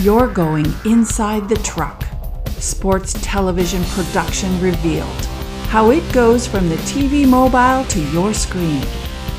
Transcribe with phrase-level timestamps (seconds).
[0.00, 2.04] You're going inside the truck.
[2.50, 5.26] Sports television production revealed.
[5.70, 8.80] How it goes from the TV mobile to your screen.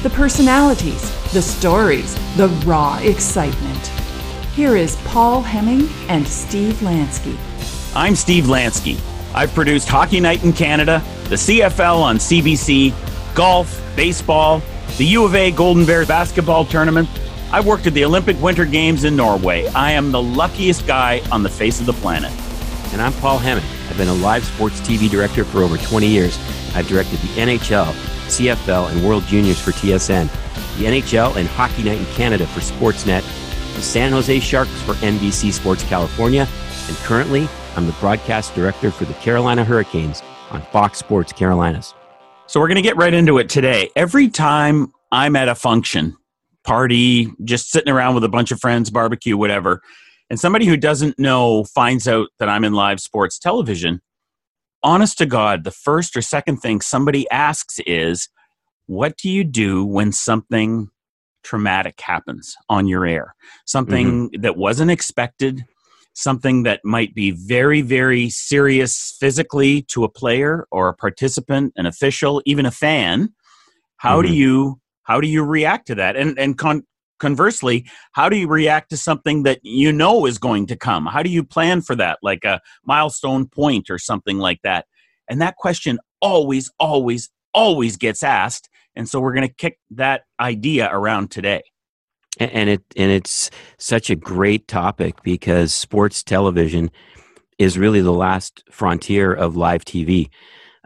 [0.04, 1.02] The personalities,
[1.32, 3.88] the stories, the raw excitement.
[4.54, 7.38] Here is Paul Hemming and Steve Lansky.
[7.96, 9.00] I'm Steve Lansky.
[9.34, 12.94] I've produced Hockey Night in Canada, the CFL on CBC,
[13.34, 14.62] golf, baseball,
[14.98, 17.08] the U of A Golden Bears basketball tournament,
[17.52, 19.66] I worked at the Olympic Winter Games in Norway.
[19.70, 22.32] I am the luckiest guy on the face of the planet.
[22.94, 23.66] And I'm Paul Hammond.
[23.90, 26.38] I've been a live sports TV director for over 20 years.
[26.76, 27.92] I've directed the NHL,
[28.28, 30.28] CFL, and World Juniors for TSN,
[30.78, 33.24] the NHL and Hockey Night in Canada for Sportsnet,
[33.74, 36.48] the San Jose Sharks for NBC Sports California,
[36.88, 41.96] and currently I'm the broadcast director for the Carolina Hurricanes on Fox Sports Carolinas.
[42.46, 43.90] So we're going to get right into it today.
[43.96, 46.16] Every time I'm at a function,
[46.70, 49.82] party, just sitting around with a bunch of friends, barbecue, whatever,
[50.30, 54.02] and somebody who doesn't know finds out that I'm in live sports television,
[54.84, 58.30] honest to God, the first or second thing somebody asks is,
[58.86, 60.90] What do you do when something
[61.44, 63.34] traumatic happens on your air?
[63.66, 64.42] Something mm-hmm.
[64.42, 65.66] that wasn't expected,
[66.14, 71.88] something that might be very, very serious physically to a player or a participant, an
[71.88, 73.34] official, even a fan.
[73.98, 74.28] How mm-hmm.
[74.28, 76.16] do you how do you react to that?
[76.16, 76.84] And and con-
[77.20, 81.08] conversely, how do you react to something that you know is going to come?
[81.08, 84.86] How do you plan for that, like a milestone point or something like that?
[85.28, 88.70] And that question always, always, always gets asked.
[88.96, 91.64] And so we're going to kick that idea around today.
[92.40, 93.50] And it and it's
[93.80, 96.92] such a great topic because sports television
[97.58, 100.30] is really the last frontier of live TV.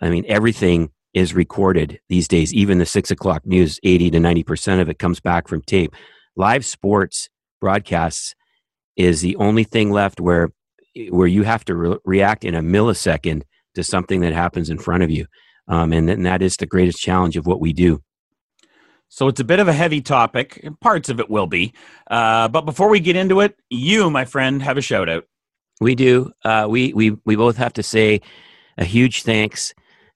[0.02, 2.54] I mean, everything is recorded these days.
[2.54, 5.96] Even the six o'clock news, 80 to 90% of it comes back from tape.
[6.36, 7.30] Live sports
[7.62, 8.34] broadcasts
[8.96, 10.50] is the only thing left where,
[11.10, 13.44] where you have to re- react in a millisecond
[13.76, 15.26] to something that happens in front of you.
[15.68, 18.02] Um, and, and that is the greatest challenge of what we do.
[19.08, 20.68] So it's a bit of a heavy topic.
[20.82, 21.74] Parts of it will be.
[22.10, 25.26] Uh, but before we get into it, you, my friend, have a shout out.
[25.80, 26.32] We do.
[26.44, 28.22] Uh, we, we, we both have to say
[28.78, 29.74] a huge thanks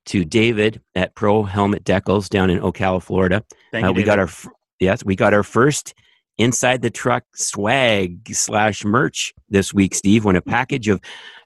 [0.07, 3.43] to David at Pro Helmet Decals down in Ocala, Florida.
[3.71, 4.29] Thank uh, you, we got our
[4.79, 5.93] yes, we got our first
[6.37, 10.25] inside the truck swag slash merch this week, Steve.
[10.25, 11.01] When a package of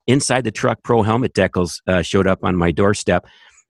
[0.07, 3.25] inside the truck Pro Helmet Decals uh, showed up on my doorstep.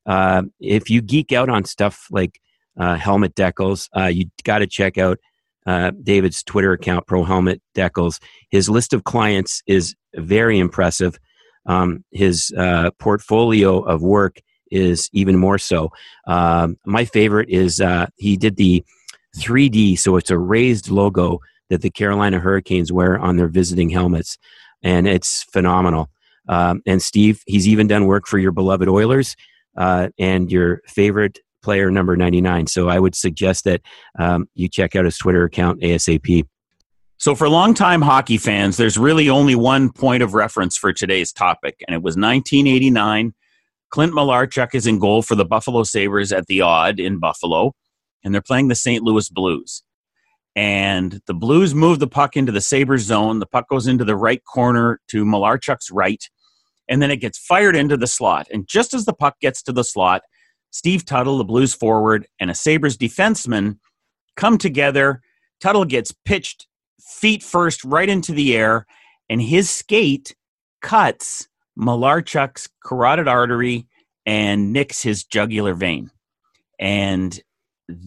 [0.05, 2.39] Uh, if you geek out on stuff like
[2.79, 5.19] uh, helmet decals, uh, you got to check out
[5.67, 8.19] uh, David's Twitter account, Pro Helmet Decals.
[8.49, 11.19] His list of clients is very impressive.
[11.67, 12.51] Um, his
[12.97, 14.39] portfolio of work
[14.71, 15.91] is even more so.
[16.27, 18.83] Um, my favorite is uh, he did the
[19.37, 21.39] 3D, so it's a raised logo
[21.69, 24.37] that the Carolina Hurricanes wear on their visiting helmets,
[24.83, 26.09] and it's phenomenal.
[26.49, 29.35] Um, and Steve, he's even done work for your beloved Oilers
[29.77, 32.67] uh, and your favorite player, number 99.
[32.67, 33.81] So I would suggest that
[34.17, 36.45] um, you check out his Twitter account ASAP.
[37.17, 41.75] So, for longtime hockey fans, there's really only one point of reference for today's topic,
[41.87, 43.35] and it was 1989
[43.91, 47.73] Clint Malarchuk is in goal for the Buffalo Sabres at the Aud in Buffalo,
[48.23, 49.03] and they're playing the St.
[49.03, 49.83] Louis Blues.
[50.55, 53.39] And the Blues move the puck into the Sabres zone.
[53.39, 56.23] The puck goes into the right corner to Malarchuk's right,
[56.87, 58.47] and then it gets fired into the slot.
[58.51, 60.21] And just as the puck gets to the slot,
[60.71, 63.77] Steve Tuttle, the Blues forward, and a Sabres defenseman
[64.37, 65.21] come together.
[65.59, 66.65] Tuttle gets pitched
[67.01, 68.85] feet first right into the air,
[69.29, 70.33] and his skate
[70.81, 73.87] cuts Malarchuk's carotid artery
[74.25, 76.11] and nicks his jugular vein.
[76.79, 77.39] And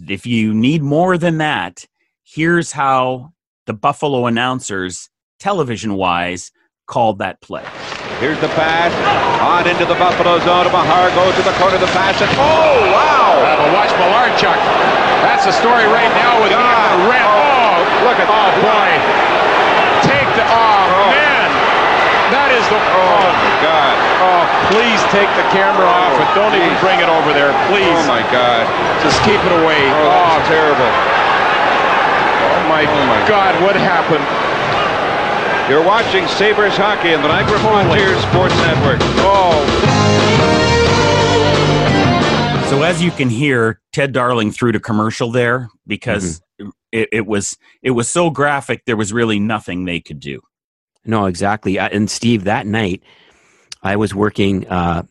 [0.08, 1.86] if you need more than that,
[2.24, 3.32] here's how
[3.66, 5.08] the Buffalo announcers,
[5.38, 6.52] television wise,
[6.86, 7.64] called that play.
[8.20, 8.92] Here's the pass
[9.40, 10.70] on into the Buffalo zone.
[10.70, 13.34] Mahar goes to the corner of the pass, and oh wow!
[13.42, 14.60] Uh, but watch Malarchuk.
[15.24, 16.64] That's the story right now with God.
[16.64, 18.90] Ian Oh, look at oh boy!
[20.06, 21.10] Take the oh, oh.
[21.10, 21.48] man!
[22.30, 22.94] That is the my God!
[22.94, 23.23] Oh,
[24.72, 26.64] please take the camera off and don't geez.
[26.64, 27.98] even bring it over there, please.
[27.98, 28.64] Oh my God!
[29.02, 29.82] Just keep it away.
[29.90, 30.90] Oh, oh terrible!
[32.44, 33.60] Oh my, oh my God!
[33.62, 34.24] What happened?
[35.70, 38.98] You're watching Sabres hockey in the Niagara Frontier Sports Network.
[39.24, 39.64] Oh.
[42.68, 46.70] So as you can hear, Ted Darling threw to commercial there because mm-hmm.
[46.92, 48.82] it, it was it was so graphic.
[48.84, 50.40] There was really nothing they could do.
[51.06, 51.78] No, exactly.
[51.78, 53.02] And Steve, that night
[53.84, 55.02] I was working uh,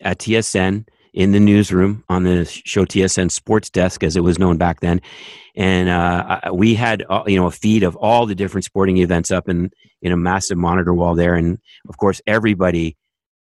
[0.00, 4.56] at TSN in the newsroom on the show TSN sports desk, as it was known
[4.56, 5.00] back then,
[5.54, 9.30] and uh, we had uh, you know a feed of all the different sporting events
[9.30, 9.70] up in
[10.02, 12.96] in a massive monitor wall there, and of course everybody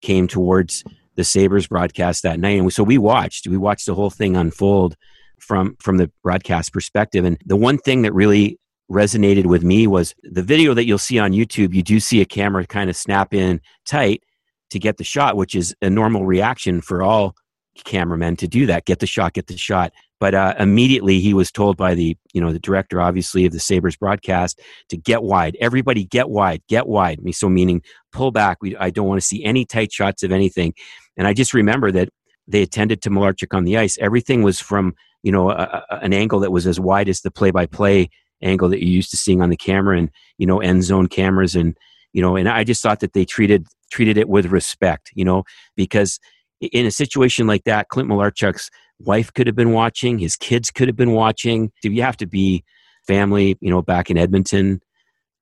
[0.01, 0.83] came towards
[1.15, 3.47] the Sabres broadcast that night, and so we watched.
[3.47, 4.95] We watched the whole thing unfold
[5.39, 8.59] from from the broadcast perspective, and the one thing that really
[8.91, 11.73] resonated with me was the video that you'll see on YouTube.
[11.73, 14.21] You do see a camera kind of snap in tight
[14.69, 17.35] to get the shot, which is a normal reaction for all
[17.83, 19.91] cameramen to do that get the shot get the shot.
[20.19, 23.59] But uh, immediately he was told by the you know the director obviously of the
[23.59, 25.57] sabres broadcast to get wide.
[25.59, 27.21] Everybody get wide get wide.
[27.21, 27.81] Me so meaning
[28.11, 28.57] pull back.
[28.61, 30.73] We, i don't want to see any tight shots of anything.
[31.17, 32.09] And i just remember that
[32.47, 33.97] they attended to Malarchuk on the ice.
[33.97, 37.31] Everything was from you know a, a, an angle that was as wide as the
[37.31, 38.09] play-by-play
[38.41, 41.55] angle that you're used to seeing on the camera and you know end zone cameras
[41.55, 41.75] and
[42.13, 43.65] you know and i just thought that they treated
[43.95, 45.43] treated it with respect you know
[45.75, 46.19] because
[46.61, 48.69] in a situation like that, Clint Malarchuk's
[48.99, 51.71] wife could have been watching, his kids could have been watching.
[51.83, 52.63] You have to be
[53.07, 54.81] family, you know, back in Edmonton.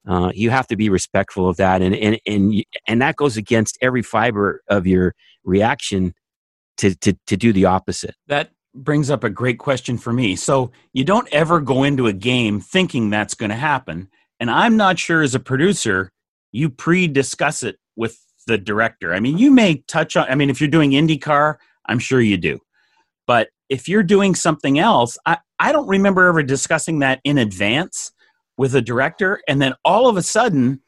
[0.08, 3.78] Uh, you have to be respectful of that, and and and and that goes against
[3.82, 5.16] every fiber of your
[5.46, 6.14] reaction
[6.78, 8.14] to to to do the opposite.
[8.28, 10.36] That brings up a great question for me.
[10.36, 14.10] So you don't ever go into a game thinking that's going to happen,
[14.42, 16.12] and I'm not sure as a producer
[16.52, 19.14] you pre-discuss it with the director.
[19.14, 21.56] I mean, you may touch on, I mean, if you're doing IndyCar,
[21.86, 22.60] I'm sure you do.
[23.28, 28.12] But if you're doing something else, I, I don't remember ever discussing that in advance
[28.58, 29.42] with a director.
[29.48, 30.82] And then all of a sudden,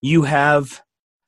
[0.00, 0.82] you have,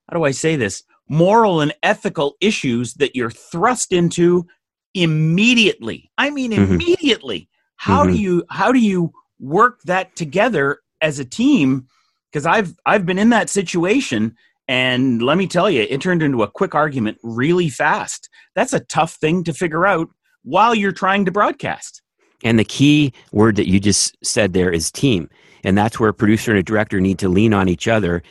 [0.08, 4.46] how do I say this, moral and ethical issues that you're thrust into
[4.94, 6.10] immediately.
[6.16, 6.74] I mean, mm-hmm.
[6.74, 7.48] immediately.
[7.76, 8.12] How mm-hmm.
[8.12, 11.86] do you, how do you work that together as a team?
[12.30, 14.36] Because I've, I've been in that situation
[14.68, 18.28] and let me tell you, it turned into a quick argument really fast.
[18.54, 20.08] That's a tough thing to figure out
[20.42, 22.02] while you're trying to broadcast.
[22.42, 25.28] And the key word that you just said there is team.
[25.64, 28.22] And that's where a producer and a director need to lean on each other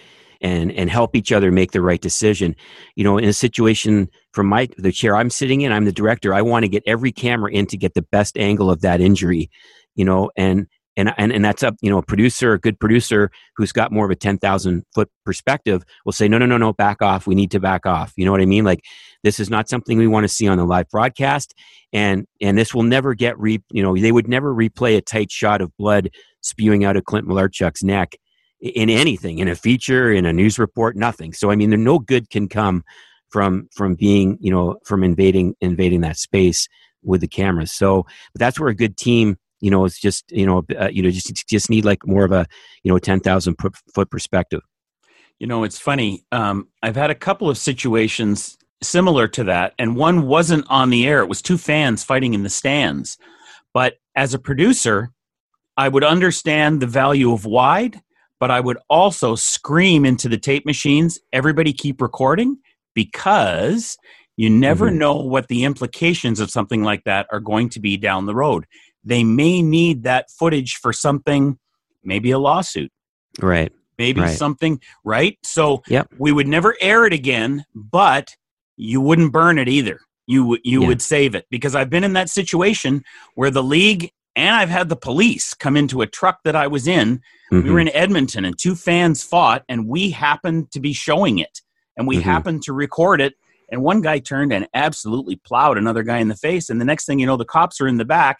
[0.41, 2.55] and and help each other make the right decision.
[2.95, 6.33] You know, in a situation from my the chair I'm sitting in, I'm the director.
[6.33, 9.49] I want to get every camera in to get the best angle of that injury.
[9.95, 13.29] You know, and and and and that's up you know a producer a good producer
[13.55, 17.01] who's got more of a 10,000 foot perspective will say no no no no back
[17.01, 17.27] off.
[17.27, 18.13] We need to back off.
[18.15, 18.65] You know what i mean?
[18.65, 18.81] Like
[19.23, 21.53] this is not something we want to see on the live broadcast.
[21.93, 25.31] And and this will never get re you know they would never replay a tight
[25.31, 26.09] shot of blood
[26.41, 28.15] spewing out of Clint Malarchuk's neck
[28.61, 31.33] in anything in a feature in a news report nothing.
[31.33, 32.83] So i mean there no good can come
[33.29, 36.67] from from being you know from invading invading that space
[37.03, 37.71] with the cameras.
[37.71, 38.03] So
[38.33, 41.09] but that's where a good team you know it's just you know uh, you know
[41.09, 42.45] just just need like more of a
[42.83, 43.55] you know 10,000
[43.93, 44.61] foot perspective.
[45.39, 49.95] You know it's funny um, i've had a couple of situations similar to that and
[49.95, 51.19] one wasn't on the air.
[51.21, 53.17] It was two fans fighting in the stands.
[53.73, 55.11] But as a producer
[55.77, 58.01] i would understand the value of wide
[58.39, 62.57] but i would also scream into the tape machines everybody keep recording
[62.93, 63.97] because
[64.37, 64.99] you never mm-hmm.
[64.99, 68.65] know what the implications of something like that are going to be down the road
[69.05, 71.57] they may need that footage for something,
[72.03, 72.91] maybe a lawsuit.
[73.39, 73.71] Right.
[73.97, 74.37] Maybe right.
[74.37, 75.37] something, right?
[75.43, 76.11] So yep.
[76.17, 78.35] we would never air it again, but
[78.75, 79.99] you wouldn't burn it either.
[80.27, 80.87] You you yeah.
[80.87, 83.03] would save it because I've been in that situation
[83.35, 86.87] where the league and I've had the police come into a truck that I was
[86.87, 87.21] in.
[87.51, 87.61] Mm-hmm.
[87.61, 87.87] We were mm-hmm.
[87.89, 91.61] in Edmonton and two fans fought and we happened to be showing it
[91.95, 92.23] and we mm-hmm.
[92.23, 93.35] happened to record it
[93.71, 97.05] and one guy turned and absolutely plowed another guy in the face and the next
[97.05, 98.39] thing you know the cops are in the back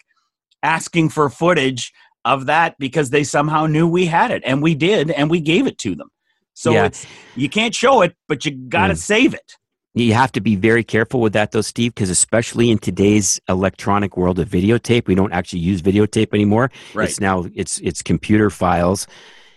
[0.62, 1.92] asking for footage
[2.24, 5.66] of that because they somehow knew we had it and we did and we gave
[5.66, 6.08] it to them
[6.54, 6.86] so yeah.
[6.86, 8.98] it's you can't show it but you got to mm.
[8.98, 9.52] save it
[9.94, 14.16] you have to be very careful with that though steve because especially in today's electronic
[14.16, 17.08] world of videotape we don't actually use videotape anymore right.
[17.08, 19.06] it's now it's it's computer files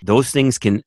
[0.03, 0.83] those things can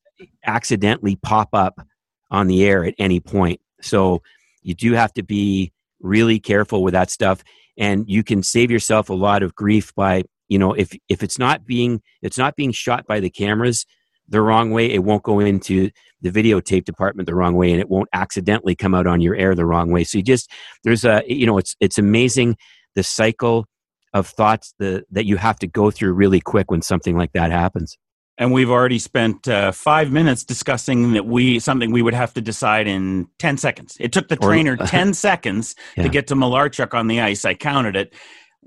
[0.47, 1.85] accidentally pop up
[2.31, 4.23] on the air at any point so
[4.63, 7.43] you do have to be really careful with that stuff
[7.79, 11.39] and you can save yourself a lot of grief by you know if if it's
[11.39, 13.87] not being it's not being shot by the cameras
[14.29, 15.91] the wrong way it won't go into
[16.23, 19.55] the videotape department the wrong way and it won't accidentally come out on your air
[19.55, 20.05] the wrong way.
[20.05, 20.51] So you just
[20.85, 22.57] there's a you know it's it's amazing
[22.95, 23.67] the cycle
[24.15, 27.51] of thoughts the, that you have to go through really quick when something like that
[27.51, 27.97] happens
[28.39, 32.41] and we've already spent uh, five minutes discussing that we something we would have to
[32.41, 33.97] decide in 10 seconds.
[34.01, 36.05] It took the trainer or, 10 seconds yeah.
[36.05, 37.45] to get to malarchuk on the ice.
[37.45, 38.15] I counted it.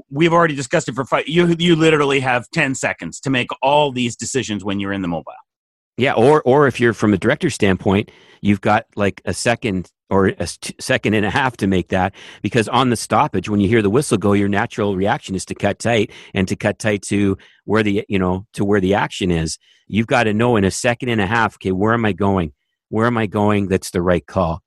[0.10, 3.91] We've already discussed it for five you, you literally have 10 seconds to make all
[3.91, 5.34] these decisions when you're in the mobile
[5.98, 8.12] Yeah, or or if you're from a director's standpoint,
[8.42, 10.48] you've got like a second or a
[10.80, 13.90] second and a half to make that because on the stoppage when you hear the
[13.90, 17.82] whistle go your natural reaction is to cut tight and to cut tight to where
[17.82, 21.10] the you know to where the action is you've got to know in a second
[21.10, 22.54] and a half okay where am i going
[22.90, 24.62] where am i going that's the right call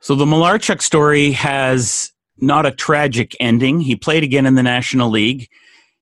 [0.00, 3.80] So the Malarchuk story has not a tragic ending.
[3.80, 5.48] He played again in the National League.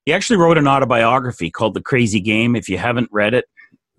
[0.07, 2.57] He actually wrote an autobiography called The Crazy Game.
[2.57, 3.45] If you haven't read it,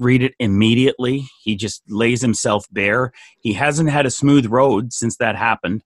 [0.01, 1.25] read it immediately.
[1.43, 3.11] He just lays himself bare.
[3.39, 5.83] He hasn't had a smooth road since that happened,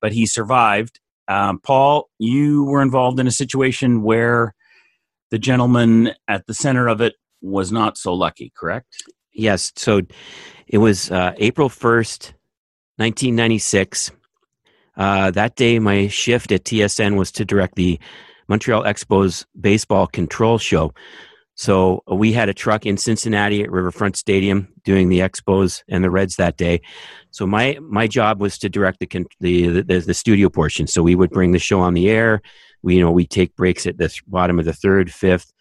[0.00, 1.00] but he survived.
[1.28, 4.54] Um, Paul, you were involved in a situation where
[5.30, 9.02] the gentleman at the center of it was not so lucky, correct?
[9.32, 9.72] Yes.
[9.76, 10.00] So
[10.66, 12.32] it was uh, April 1st,
[12.96, 14.10] 1996.
[14.96, 18.00] Uh, that day, my shift at TSN was to direct the
[18.48, 20.92] Montreal Expos baseball control show.
[21.58, 26.04] So uh, we had a truck in Cincinnati at Riverfront Stadium doing the Expos and
[26.04, 26.80] the Reds that day.
[27.32, 30.86] So my my job was to direct the con- the, the the studio portion.
[30.86, 32.42] So we would bring the show on the air.
[32.82, 35.52] We you know we take breaks at the bottom of the third, fifth,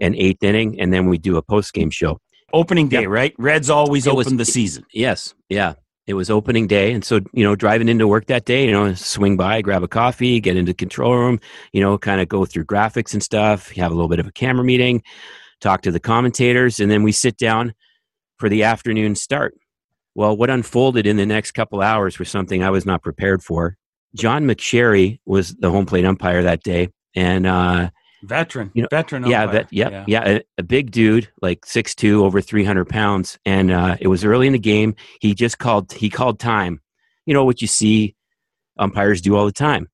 [0.00, 2.20] and eighth inning, and then we do a post game show.
[2.52, 3.08] Opening day, Yeah.
[3.08, 3.34] right?
[3.38, 4.86] Reds always It was- open the season.
[4.92, 5.74] Yes, yeah.
[6.08, 8.94] It was opening day, and so you know, driving into work that day, you know,
[8.94, 11.38] swing by, grab a coffee, get into control room,
[11.74, 13.70] you know, kind of go through graphics and stuff.
[13.72, 15.02] Have a little bit of a camera meeting,
[15.60, 17.74] talk to the commentators, and then we sit down
[18.38, 19.54] for the afternoon start.
[20.14, 23.76] Well, what unfolded in the next couple hours was something I was not prepared for.
[24.16, 27.90] John McSherry was the home plate umpire that day, and uh,
[28.22, 29.24] Veteran, You know, veteran.
[29.26, 29.60] yeah, umpire.
[29.62, 33.70] but yeah, yeah, a, a big dude, like six two, over three hundred pounds, and
[33.70, 34.94] uh, it was early in the game.
[35.20, 35.92] He just called.
[35.92, 36.80] He called time.
[37.26, 38.16] You know what you see
[38.78, 39.88] umpires do all the time.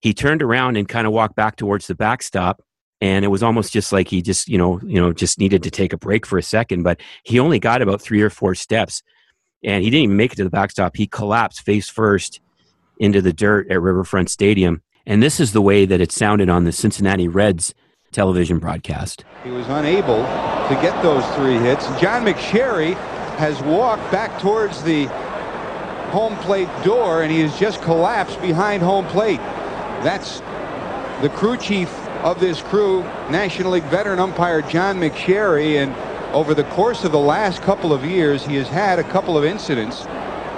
[0.00, 2.62] He turned around and kind of walked back towards the backstop,
[3.00, 5.70] and it was almost just like he just, you know, you know, just needed to
[5.70, 6.82] take a break for a second.
[6.84, 9.02] But he only got about three or four steps,
[9.62, 10.96] and he didn't even make it to the backstop.
[10.96, 12.40] He collapsed face first
[12.98, 14.82] into the dirt at Riverfront Stadium.
[15.06, 17.74] And this is the way that it sounded on the Cincinnati Reds
[18.12, 19.24] television broadcast.
[19.42, 21.86] He was unable to get those three hits.
[22.00, 22.94] John McSherry
[23.36, 25.06] has walked back towards the
[26.12, 29.40] home plate door and he has just collapsed behind home plate.
[30.04, 30.40] That's
[31.20, 31.90] the crew chief
[32.22, 35.82] of this crew, National League veteran umpire John McSherry.
[35.82, 35.94] And
[36.34, 39.44] over the course of the last couple of years, he has had a couple of
[39.44, 40.04] incidents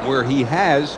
[0.06, 0.96] where he has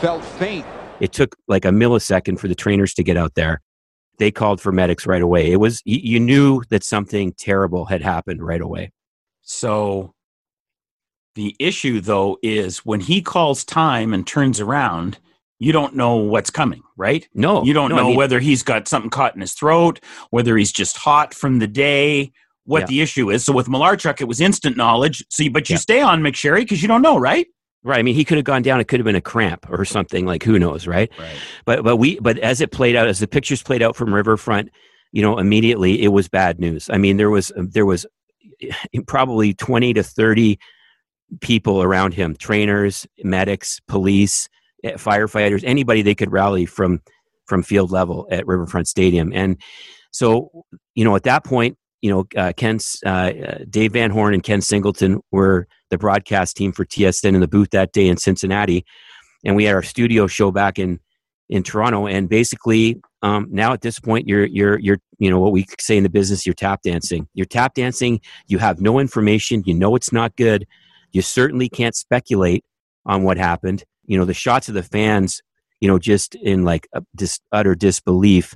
[0.00, 0.66] felt faint
[1.00, 3.60] It took like a millisecond for the trainers to get out there.
[4.18, 5.50] They called for medics right away.
[5.50, 8.92] It was you knew that something terrible had happened right away.
[9.42, 10.14] So
[11.34, 15.18] the issue though is when he calls time and turns around,
[15.58, 17.28] you don't know what's coming, right?
[17.34, 19.98] No, You don't no, I know mean- whether he's got something caught in his throat,
[20.30, 22.32] whether he's just hot from the day,
[22.66, 22.86] what Yeah.
[22.86, 23.44] the issue is.
[23.44, 25.24] So with Malarchuk, it was instant knowledge.
[25.28, 25.78] So, you, but you Yeah.
[25.80, 27.46] stay on McSherry because you don't know, right?
[27.84, 27.98] Right.
[27.98, 28.80] I mean, he could have gone down.
[28.80, 30.24] It could have been a cramp or something.
[30.24, 31.12] Like who knows, right?
[31.18, 31.36] Right.
[31.66, 34.70] But but we but as it played out, as the pictures played out from Riverfront,
[35.12, 36.88] you know, immediately it was bad news.
[36.90, 38.06] I mean, there was there was
[39.06, 40.58] probably twenty to thirty
[41.42, 44.48] people around him: trainers, medics, police,
[44.82, 47.02] eh, firefighters, anybody they could rally from
[47.46, 49.30] from field level at Riverfront Stadium.
[49.34, 49.60] And
[50.10, 50.64] so,
[50.94, 54.42] you know, at that point, you know, uh, Ken, uh, uh, Dave Van Horne and
[54.42, 58.84] Ken Singleton were the broadcast team for TSN in the booth that day in Cincinnati,
[59.44, 61.00] and we had our studio show back in
[61.48, 62.06] in Toronto.
[62.06, 65.96] And basically, um, now at this point, you're you're you're you know what we say
[65.96, 67.28] in the business, you're tap dancing.
[67.34, 68.20] You're tap dancing.
[68.48, 69.62] You have no information.
[69.66, 70.66] You know it's not good.
[71.12, 72.64] You certainly can't speculate
[73.06, 73.84] on what happened.
[74.06, 75.40] You know the shots of the fans.
[75.80, 78.54] You know, just in like a dis- utter disbelief,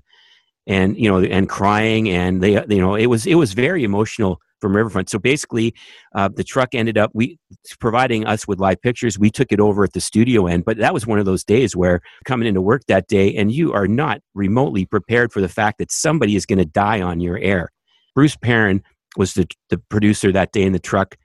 [0.66, 4.40] and you know, and crying, and they, you know, it was it was very emotional
[4.61, 5.09] from Riverfront.
[5.09, 5.75] So basically,
[6.15, 7.38] uh, the truck ended up we
[7.81, 9.19] providing us with live pictures.
[9.19, 11.77] We took it over at the studio end, but that was one of those days
[11.77, 15.79] where coming into work that day, and you are not remotely prepared for the fact
[15.79, 17.71] that somebody is going to die on your air.
[18.15, 18.83] Bruce Perrin
[19.17, 21.17] was the the producer that day in the truck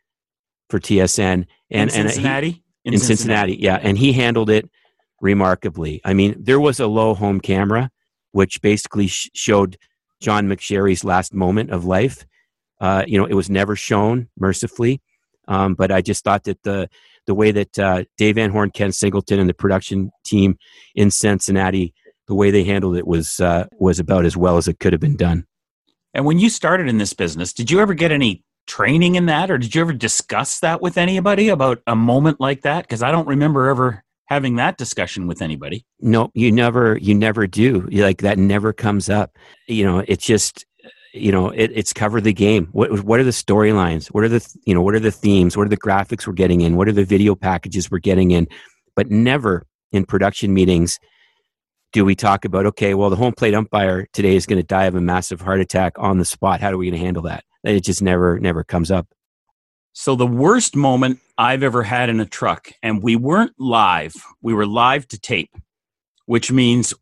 [0.70, 2.64] for TSN, and in and he- Cincinnati?
[2.86, 3.56] in Cincinnati.
[3.60, 4.70] Yeah, and he handled it
[5.22, 6.02] remarkably.
[6.04, 7.90] I mean, there was a low home camera,
[8.32, 9.78] which basically sh- showed
[10.22, 12.26] John McSherry's last moment of life.
[12.84, 15.02] Uh, you know, it was never shown mercifully,
[15.48, 16.90] um, but I just thought that the
[17.26, 20.58] the way that uh, Dave Van Horne, Ken Singleton, and the production team
[20.94, 21.94] in Cincinnati,
[22.28, 25.00] the way they handled it was uh, was about as well as it could have
[25.00, 25.46] been done.
[26.14, 29.50] And when you started in this business, did you ever get any training in that
[29.50, 32.82] or did you ever discuss that with anybody about a moment like that?
[32.84, 35.86] Because I don't remember ever having that discussion with anybody.
[36.02, 37.88] No, you never, you never do.
[37.92, 39.38] Like that never comes up.
[39.68, 40.66] You know, it's just,
[41.14, 42.68] you know, it, it's cover the game.
[42.72, 44.08] What what are the storylines?
[44.08, 45.56] What are the you know what are the themes?
[45.56, 46.76] What are the graphics we're getting in?
[46.76, 48.48] What are the video packages we're getting in?
[48.96, 51.00] But never in production meetings
[51.92, 54.86] do we talk about okay, well, the home plate umpire today is going to die
[54.86, 56.60] of a massive heart attack on the spot.
[56.60, 57.44] How are we going to handle that?
[57.64, 59.08] It just never never comes up.
[59.94, 64.16] So the worst moment I've ever had in a truck, and we weren't live.
[64.42, 65.52] We were live to tape,
[66.26, 66.96] which means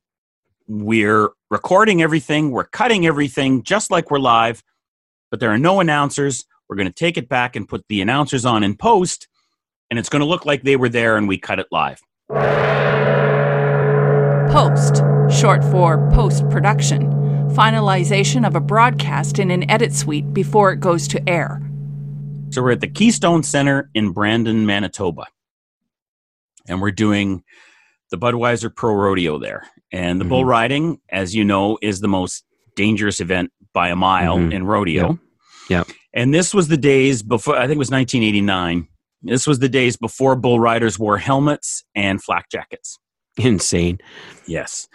[0.71, 4.63] we're recording everything, we're cutting everything just like we're live,
[5.29, 6.45] but there are no announcers.
[6.69, 9.27] We're going to take it back and put the announcers on in post,
[9.89, 11.99] and it's going to look like they were there and we cut it live.
[14.49, 17.11] Post, short for post production,
[17.49, 21.61] finalization of a broadcast in an edit suite before it goes to air.
[22.51, 25.25] So we're at the Keystone Center in Brandon, Manitoba.
[26.69, 27.43] And we're doing
[28.09, 29.67] the Budweiser Pro Rodeo there.
[29.91, 30.29] And the Mhm.
[30.29, 32.43] bull riding, as you know, is the most
[32.75, 34.53] dangerous event by a mile Mhm.
[34.53, 35.19] in rodeo.
[35.69, 35.87] Yep.
[36.13, 38.87] And this was the days before, I think it was 1989.
[39.21, 42.97] This was the days before bull riders wore helmets and flak jackets.
[43.37, 43.99] Insane.
[44.47, 44.87] Yes.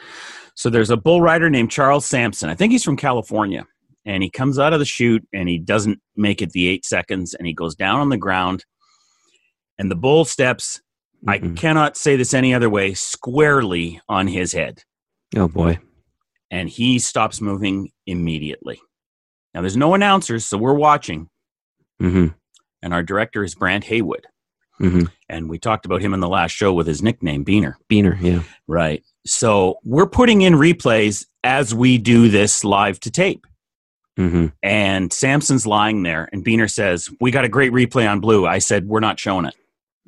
[0.54, 2.48] So there's a bull rider named Charles Sampson.
[2.48, 3.66] I think he's from California.
[4.04, 7.34] And he comes out of the chute and he doesn't make it the eight seconds
[7.34, 8.64] and he goes down on the ground.
[9.78, 10.80] And the bull steps,
[11.26, 11.56] I Mhm.
[11.56, 14.82] cannot say this any other way, squarely on his head.
[15.36, 15.78] Oh boy.
[16.50, 18.80] And he stops moving immediately.
[19.54, 21.28] Now there's no announcers, so we're watching.
[21.98, 22.28] hmm
[22.82, 24.26] And our director is Brant Haywood.
[24.78, 27.74] hmm And we talked about him in the last show with his nickname, Beaner.
[27.90, 28.16] Beaner.
[28.20, 28.42] Yeah.
[28.68, 29.02] Right.
[29.26, 33.46] So we're putting in replays as we do this live to tape.
[34.16, 38.46] hmm And Sampson's lying there, and Beaner says, We got a great replay on blue.
[38.46, 39.54] I said, We're not showing it.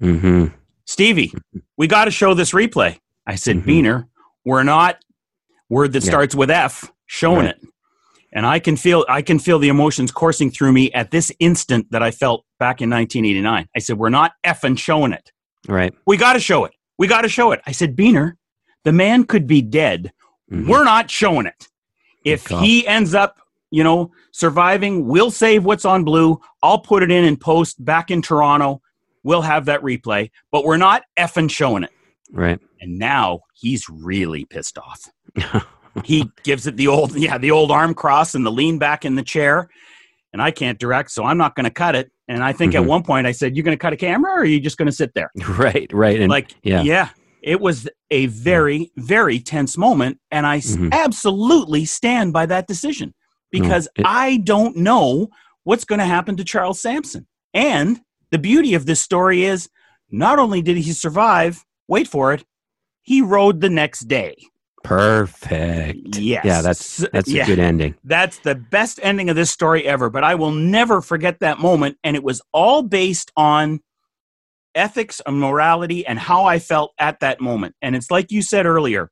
[0.01, 0.47] hmm
[0.89, 1.35] Stevie,
[1.77, 2.99] we got to show this replay.
[3.27, 3.65] I said, Mhm.
[3.67, 4.09] Beaner,
[4.47, 4.97] we're not
[5.69, 6.09] word that Yeah.
[6.09, 7.51] starts with F showing Right.
[7.57, 7.61] it.
[8.33, 11.91] And I can feel I can feel the emotions coursing through me at this instant
[11.91, 13.69] that I felt back in 1989.
[13.77, 15.31] I said, We're not effing showing it.
[15.69, 15.93] Right.
[16.07, 16.73] We got to show it.
[16.99, 17.61] We got to show it.
[17.67, 18.37] I said, Beaner,
[18.85, 20.13] the man could be dead.
[20.51, 20.69] Mhm.
[20.69, 21.69] We're not showing it.
[22.25, 23.37] If he ends up,
[23.71, 26.41] you know, surviving, we'll save what's on blue.
[26.63, 28.81] I'll put it in and post back in Toronto.
[29.25, 31.91] We'll have that replay, but we're not effing showing it.
[32.33, 32.59] Right.
[32.81, 35.09] And now he's really pissed off.
[36.05, 39.15] he gives it the old, yeah, the old arm cross and the lean back in
[39.15, 39.69] the chair.
[40.33, 42.11] And I can't direct, so I'm not going to cut it.
[42.29, 42.87] And I think at Mhm.
[42.87, 44.87] one point I said, "You're going to cut a camera, or are you just going
[44.87, 45.91] to sit there?" right.
[45.93, 46.21] Right.
[46.21, 46.83] And like yeah.
[46.83, 47.09] yeah
[47.43, 50.91] it was a very very tense moment and i Mhm.
[50.93, 53.15] absolutely stand by that decision
[53.53, 55.29] because it- i don't know
[55.63, 59.69] what's going to happen to charles sampson and the beauty of this story is
[60.11, 62.45] not only did he survive wait for it
[63.03, 64.37] he rode the next day
[64.85, 66.17] perfect.
[66.19, 66.63] yes Yeah.
[66.63, 67.43] That's that's Yeah.
[67.45, 67.95] a good ending.
[68.05, 71.97] that's the best ending of this story ever, but I will never forget that moment.
[72.05, 73.81] And it was all based on
[74.75, 77.75] ethics and morality and how I felt at that moment.
[77.83, 79.11] And it's like you said earlier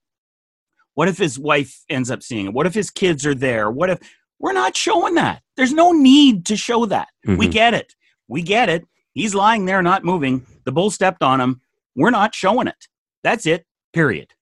[0.95, 2.55] what if his wife ends up seeing it?
[2.55, 3.71] What if his kids are there?
[3.71, 3.99] What if
[4.39, 5.43] we're not showing that?
[5.57, 7.09] There's no need to show that.
[7.27, 7.53] We Mhm.
[7.53, 7.95] get it.
[8.29, 8.87] We get it.
[9.17, 10.45] He's lying there, not moving.
[10.65, 11.63] The bull stepped on him.
[11.97, 12.87] We're not showing it.
[13.25, 14.35] That's it, period.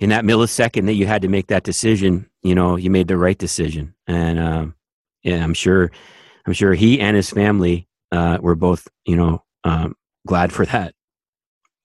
[0.00, 3.16] in that millisecond that you had to make that decision, you know, you made the
[3.16, 3.94] right decision.
[4.06, 4.74] And um,
[5.22, 5.90] yeah, I'm sure,
[6.46, 9.94] I'm sure he and his family uh, were both, you know, um,
[10.26, 10.92] glad for that.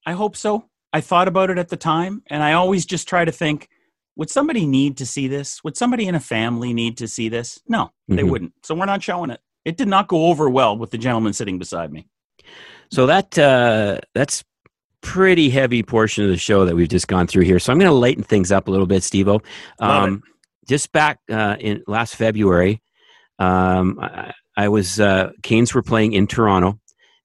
[0.06, 0.65] I hope so.
[0.91, 3.69] I thought about it at the time, and I always just try to think
[4.17, 5.63] would somebody need to see this?
[5.63, 7.60] Would somebody in a family need to see this?
[7.67, 8.30] No, they Mhm.
[8.30, 8.54] wouldn't.
[8.65, 9.39] So we're not showing it.
[9.63, 12.08] It did not go over well with the gentleman sitting beside me.
[12.91, 14.43] So that uh, that's
[15.01, 17.58] pretty heavy portion of the show that we've just gone through here.
[17.60, 19.43] So I'm going to lighten things up a little bit, Stevo.
[19.80, 20.21] Um,
[20.67, 22.82] just back uh, in last February,
[23.39, 26.80] um, I, I was uh, Canes were playing in Toronto,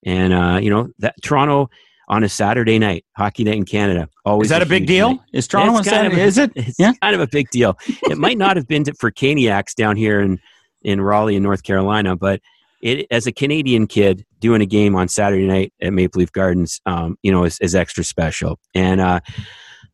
[0.05, 1.69] and uh, you know that Toronto
[2.09, 4.09] on a Saturday night, hockey night in Canada.
[4.25, 5.11] Always Is that a big deal?
[5.11, 5.21] night.
[5.33, 6.21] Is Toronto It's on Saturday?
[6.21, 6.53] a- Is it?
[6.57, 6.93] It's Yeah.
[7.03, 7.77] kind of a big deal.
[8.05, 10.39] It might not have been to, for Caniacs down here in
[10.83, 12.41] in Raleigh, in North Carolina, but
[12.83, 16.81] it as a Canadian kid doing a game on Saturday night at Maple Leaf Gardens,
[16.87, 18.59] um, you know, is, is extra special.
[18.75, 19.21] And uh,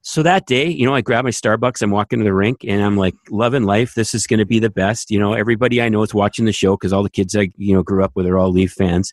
[0.02, 2.82] so that day, you know, I grab my Starbucks, I'm walking to the rink, and
[2.82, 3.94] I'm like, loving life.
[3.94, 5.10] This is going to be the best.
[5.10, 7.74] You know, everybody I know is watching the show because all the kids I you
[7.74, 9.12] know grew up with are all Leaf fans,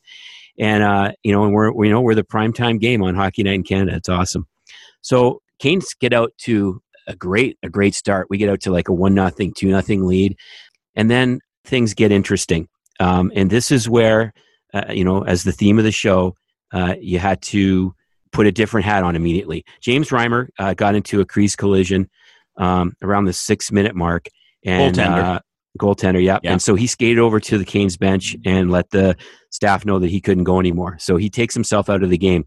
[0.58, 3.54] and uh, you know, and we're we know we're the primetime game on Hockey Night
[3.54, 3.98] in Canada.
[3.98, 4.48] It's awesome.
[5.02, 8.28] So Canes get out to a great a great start.
[8.30, 10.36] We get out to like a one nothing, two nothing lead,
[10.96, 12.68] and then things get interesting.
[13.00, 14.34] Um, and this is where
[14.74, 16.36] uh, you know, as the theme of the show,
[16.72, 17.94] uh, you had to
[18.32, 19.66] put a different hat on immediately.
[19.82, 22.10] James Reimer uh, got into a crease collision
[22.58, 24.28] um, around the six minute mark,
[24.64, 25.24] and Goaltender.
[25.24, 25.40] uh,
[25.80, 26.40] Goaltender, yeah.
[26.44, 26.52] Yeah.
[26.52, 29.16] And so he skated over to the Canes bench and let the
[29.50, 30.98] staff know that he couldn't go anymore.
[31.00, 32.46] So he takes himself out of the game.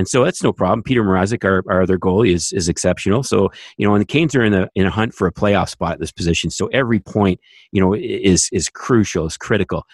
[0.00, 0.82] And so that's no problem.
[0.82, 3.22] Peter Mrazek, our, our other goalie, is is exceptional.
[3.22, 5.68] So you know, and the Canes are in a in a hunt for a playoff
[5.68, 6.50] spot at this position.
[6.50, 7.38] So every point,
[7.70, 9.84] you know, is is crucial, is critical.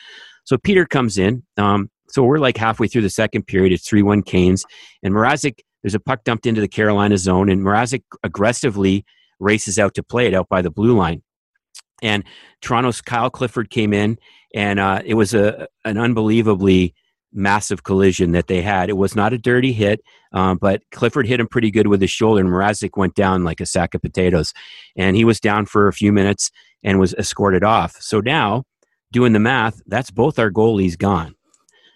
[0.45, 1.42] So Peter comes in.
[1.57, 3.73] Um, so we're like halfway through the second period.
[3.73, 4.64] It's three one Canes,
[5.03, 5.59] and Mrazek.
[5.83, 9.05] There's a puck dumped into the Carolina zone, and Mrazek aggressively
[9.40, 11.23] races out to play it out by the blue line.
[12.01, 12.23] And
[12.61, 14.19] Toronto's Kyle Clifford came in,
[14.55, 16.95] and uh, it was a an unbelievably
[17.37, 18.88] massive collision that they had.
[18.88, 20.01] It was not a dirty hit,
[20.33, 23.61] um, but Clifford hit him pretty good with his shoulder, and Mrazek went down like
[23.61, 24.53] a sack of potatoes.
[24.96, 26.51] And he was down for a few minutes
[26.83, 27.96] and was escorted off.
[28.01, 28.64] So now,
[29.12, 31.35] doing the math, that's both our goalies gone.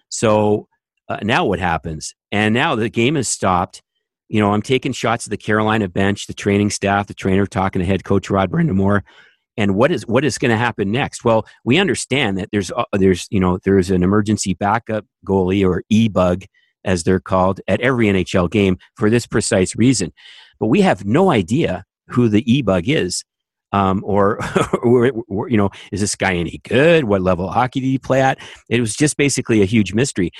[0.09, 0.69] So
[1.09, 2.15] uh, now what happens?
[2.31, 3.83] And now the game has stopped.
[4.29, 7.81] You know, I'm taking shots at the Carolina bench, the training staff, the trainer talking
[7.81, 9.03] to head coach Rod Brind'Amour.
[9.61, 11.23] And what is what is going to happen next?
[11.23, 15.85] Well, we understand that there's uh, there's you know there's an emergency backup goalie or
[15.91, 16.45] e bug
[16.83, 20.15] as they're called at every NHL game for this precise reason.
[20.61, 23.23] But we have no idea who the e bug is,
[23.73, 24.39] um, or,
[24.83, 27.05] or, or, you know is this guy any good?
[27.05, 28.39] What level of hockey did he play at?
[28.71, 30.31] It was just basically a huge mystery.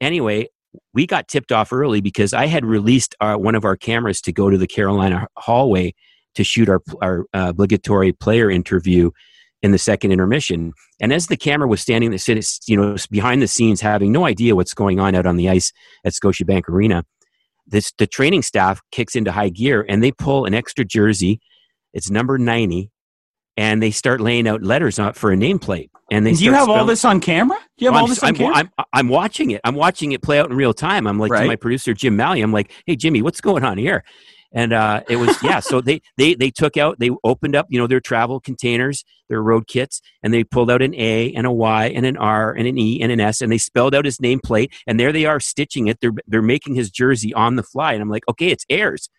[0.00, 0.48] Anyway,
[0.92, 4.32] we got tipped off early because I had released our, one of our cameras to
[4.32, 5.94] go to the Carolina hallway
[6.34, 9.10] to shoot our, our uh, obligatory player interview
[9.62, 10.72] in the second intermission.
[11.00, 12.16] And as the camera was standing,
[12.66, 15.72] you know, behind the scenes, having no idea what's going on out on the ice
[16.04, 17.04] at Scotiabank Arena,
[17.66, 21.40] this the training staff kicks into high gear and they pull an extra jersey.
[21.94, 22.90] It's number ninety,
[23.56, 25.88] and they start laying out letters on for a nameplate.
[26.10, 27.56] And they Do you have all this on camera?
[27.78, 28.56] Do you have I'm, all this on I'm, camera?
[28.56, 29.62] I'm, I'm watching it.
[29.64, 31.06] I'm watching it play out in real time.
[31.06, 32.42] I'm like to my producer Jim Malley.
[32.42, 34.04] I'm like, hey Jimmy, what's going on here?
[34.54, 35.58] And uh, it was yeah.
[35.58, 39.42] So they they they took out they opened up you know their travel containers, their
[39.42, 42.68] road kits, and they pulled out an A and a Y and an R and
[42.68, 44.72] an E and an S, and they spelled out his nameplate.
[44.86, 46.00] And there they are stitching it.
[46.00, 47.94] They're they're making his jersey on the fly.
[47.94, 49.10] And I'm like, okay, it's Ayres.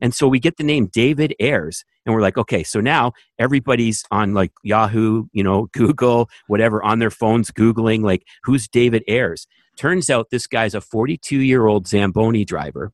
[0.00, 4.04] And so we get the name David Ayres, and we're like, okay, so now everybody's
[4.10, 9.46] on like Yahoo, you know, Google, whatever, on their phones, Googling, like, who's David Ayres?
[9.76, 12.92] Turns out this guy's a 42 year old Zamboni driver.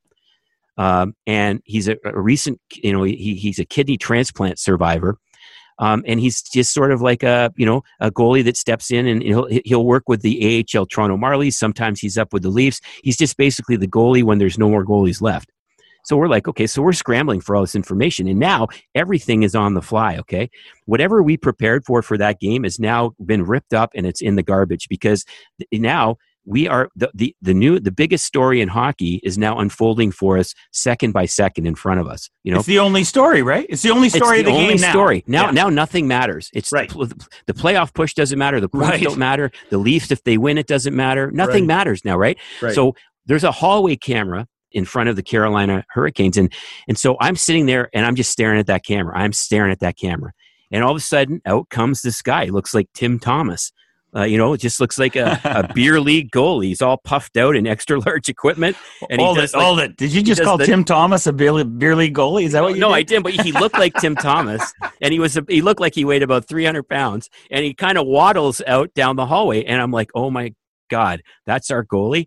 [0.76, 5.18] Um, and he's a, a recent, you know, he, he's a kidney transplant survivor.
[5.78, 9.06] Um, and he's just sort of like a, you know, a goalie that steps in
[9.06, 11.54] and he'll, he'll work with the AHL Toronto Marlies.
[11.54, 12.80] Sometimes he's up with the Leafs.
[13.02, 15.50] He's just basically the goalie when there's no more goalies left.
[16.06, 18.28] So we're like, okay, so we're scrambling for all this information.
[18.28, 20.48] And now everything is on the fly, okay?
[20.84, 24.36] Whatever we prepared for for that game has now been ripped up and it's in
[24.36, 25.24] the garbage because
[25.72, 30.12] now we are the, the, the new the biggest story in hockey is now unfolding
[30.12, 32.30] for us second by second in front of us.
[32.44, 33.66] You know, it's the only story, right?
[33.68, 34.90] It's the only story it's of the, only game now.
[34.92, 35.24] story.
[35.26, 35.50] Now, Yeah.
[35.50, 36.48] now nothing matters.
[36.54, 36.88] It's Right.
[36.88, 38.60] the, the playoff push doesn't matter.
[38.60, 39.02] The points Right.
[39.02, 39.50] don't matter.
[39.70, 41.30] The Leafs, if they win, it doesn't matter.
[41.32, 41.76] Nothing Right.
[41.76, 42.38] matters now, right?
[42.62, 42.74] Right.
[42.74, 42.94] So
[43.26, 46.52] there's a hallway camera in front of the Carolina Hurricanes, and
[46.86, 49.18] and so I'm sitting there and I'm just staring at that camera.
[49.18, 50.32] I'm staring at that camera,
[50.70, 52.44] and all of a sudden, out comes this guy.
[52.46, 53.72] Looks like Tim Thomas.
[54.16, 56.66] Uh, you know, it just looks like a, a beer league goalie.
[56.66, 58.76] He's all puffed out in extra large equipment,
[59.10, 59.96] and does it, like- hold it.
[59.96, 62.44] Did you just call the- Tim Thomas a beer, beer league goalie?
[62.44, 62.94] Is that what you no, did?
[62.94, 63.22] I didn't.
[63.24, 66.22] But he looked like Tim Thomas, and he was a, he looked like he weighed
[66.22, 69.90] about three hundred pounds, and he kind of waddles out down the hallway, and I'm
[69.90, 70.54] like, oh my
[70.88, 72.26] god, that's our goalie.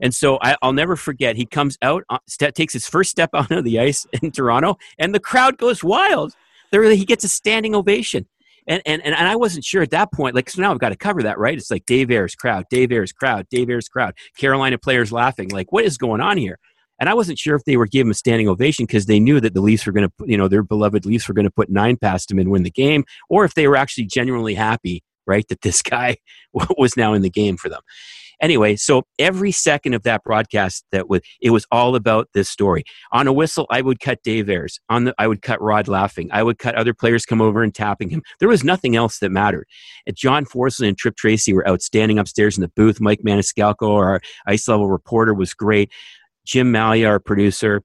[0.00, 1.36] And so I, I'll never forget.
[1.36, 2.18] He comes out, uh,
[2.54, 6.34] takes his first step onto the ice in Toronto, and the crowd goes wild.
[6.70, 8.26] There, he gets a standing ovation.
[8.66, 10.34] And, and, and I wasn't sure at that point.
[10.34, 11.56] Like, so now I've got to cover that, right?
[11.56, 15.50] It's like Dave Ayres crowd, Dave Ayres crowd, Dave Ayres crowd, Carolina players laughing.
[15.50, 16.58] Like, what is going on here?
[17.00, 19.52] And I wasn't sure if they were giving a standing ovation because they knew that
[19.52, 21.96] the Leafs were going to, you know, their beloved Leafs were going to put nine
[21.96, 25.62] past him and win the game, or if they were actually genuinely happy, right, that
[25.62, 26.16] this guy
[26.52, 27.80] was now in the game for them.
[28.40, 32.84] Anyway, so every second of that broadcast, that was it was all about this story.
[33.12, 34.80] On a whistle, I would cut Dave Ayres.
[34.88, 36.28] On the, I would cut Rod laughing.
[36.32, 38.22] I would cut other players come over and tapping him.
[38.40, 39.66] There was nothing else that mattered.
[40.14, 43.00] John Forslund and Tripp Tracy were outstanding upstairs in the booth.
[43.00, 45.90] Mike Maniscalco, our ice level reporter, was great.
[46.44, 47.82] Jim Malia, our producer,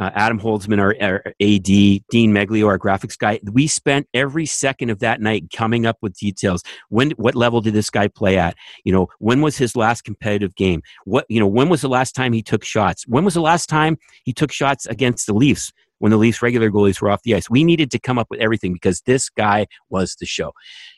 [0.00, 1.64] uh, Adam Holtzman, our, our AD,
[2.10, 3.38] Dean Meglio, our graphics guy.
[3.52, 6.62] We spent every second of that night coming up with details.
[6.88, 8.56] When, what level did this guy play at?
[8.84, 10.82] You know, when was his last competitive game?
[11.04, 13.06] What, you know, when was the last time he took shots?
[13.06, 15.70] When was the last time he took shots against the Leafs?
[15.98, 18.40] When the Leafs regular goalies were off the ice, we needed to come up with
[18.40, 20.54] everything because this guy was the show.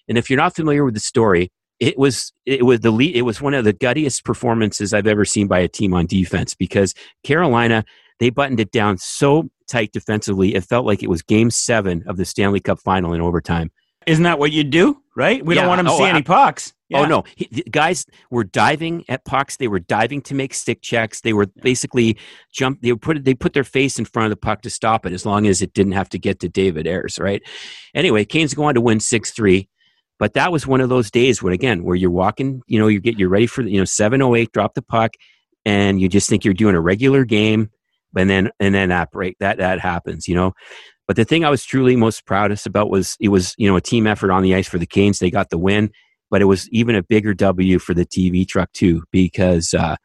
[0.09, 3.23] And if you're not familiar with the story, it was it was the lead, it
[3.23, 6.95] was one of the guttiest performances I've ever seen by a team on defense because
[7.25, 7.85] Carolina
[8.21, 12.17] they buttoned it down so tight defensively it felt like it was game 7 of
[12.17, 13.71] the Stanley Cup final in overtime
[14.07, 14.99] Isn't that what you do?
[15.15, 15.45] Right?
[15.45, 15.63] We Yeah.
[15.63, 16.73] don't want him to Oh, see I- any pucks.
[16.95, 19.57] Oh no, he, the guys were diving at pucks.
[19.57, 21.23] They were diving to make stick checks.
[21.23, 22.19] They were basically
[22.53, 22.83] jump.
[22.83, 25.13] They would put they put their face in front of the puck to stop it,
[25.15, 27.19] as long as it didn't have to get to David Ayres.
[27.19, 27.41] Right.
[27.95, 29.71] Anyway, Canes go on to win six three,
[30.19, 32.61] but that was one of those days when again where you're walking.
[32.67, 35.13] You know, you get you're ready for you know seven oh eight, drop the puck,
[35.65, 37.71] and you just think you're doing a regular game,
[38.17, 40.29] and then and then that break that that happens.
[40.29, 40.53] You know.
[41.09, 43.81] But the thing I was truly most proudest about was it was you know a
[43.81, 45.19] team effort on the ice for the Canes.
[45.19, 45.91] They got the win
[46.33, 49.97] but it was even a bigger W for the TV truck too, because uh,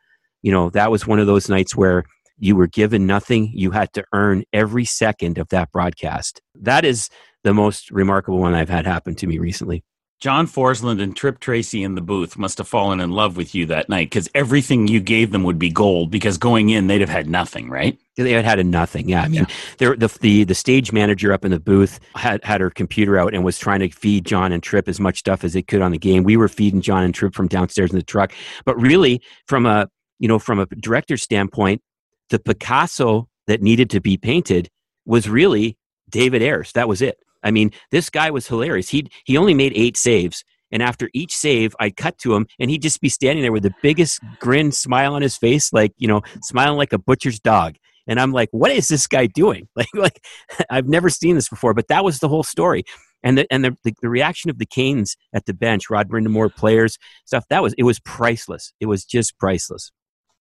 [0.43, 2.03] you know that was one of those nights where
[2.37, 6.41] you were given nothing; you had to earn every second of that broadcast.
[6.53, 7.09] That is
[7.45, 9.85] the most remarkable one I've had happen to me recently.
[10.19, 13.67] John Forslund and Tripp Tracy in the booth must have fallen in love with you
[13.67, 17.09] that night because everything you gave them would be gold because going in, they'd have
[17.09, 17.99] had nothing, right?
[18.15, 19.07] They had had a nothing.
[19.07, 19.45] Yeah, I mean,
[19.77, 23.35] there the, the the stage manager up in the booth had had her computer out
[23.35, 25.91] and was trying to feed John and Tripp as much stuff as they could on
[25.91, 26.23] the game.
[26.23, 28.33] We were feeding John and Tripp from downstairs in the truck,
[28.65, 31.83] but really, from a you know from a director's standpoint,
[32.31, 34.67] the Picasso that needed to be painted
[35.05, 35.77] was really
[36.09, 36.71] David Ayres.
[36.71, 37.19] That was it.
[37.43, 38.89] I mean, this guy was hilarious.
[38.89, 40.43] He he only made eight saves.
[40.71, 43.63] And after each save, I'd cut to him and he'd just be standing there with
[43.63, 47.75] the biggest grin, smile on his face, like, you know, smiling like a butcher's dog.
[48.07, 49.67] And I'm like, what is this guy doing?
[49.75, 50.21] Like, like
[50.69, 52.83] I've never seen this before, but that was the whole story.
[53.23, 56.55] And the and the, the, the reaction of the Canes at the bench, Rod Brind'Amour
[56.55, 58.73] players, stuff, that was it was priceless.
[58.79, 59.91] It was just priceless.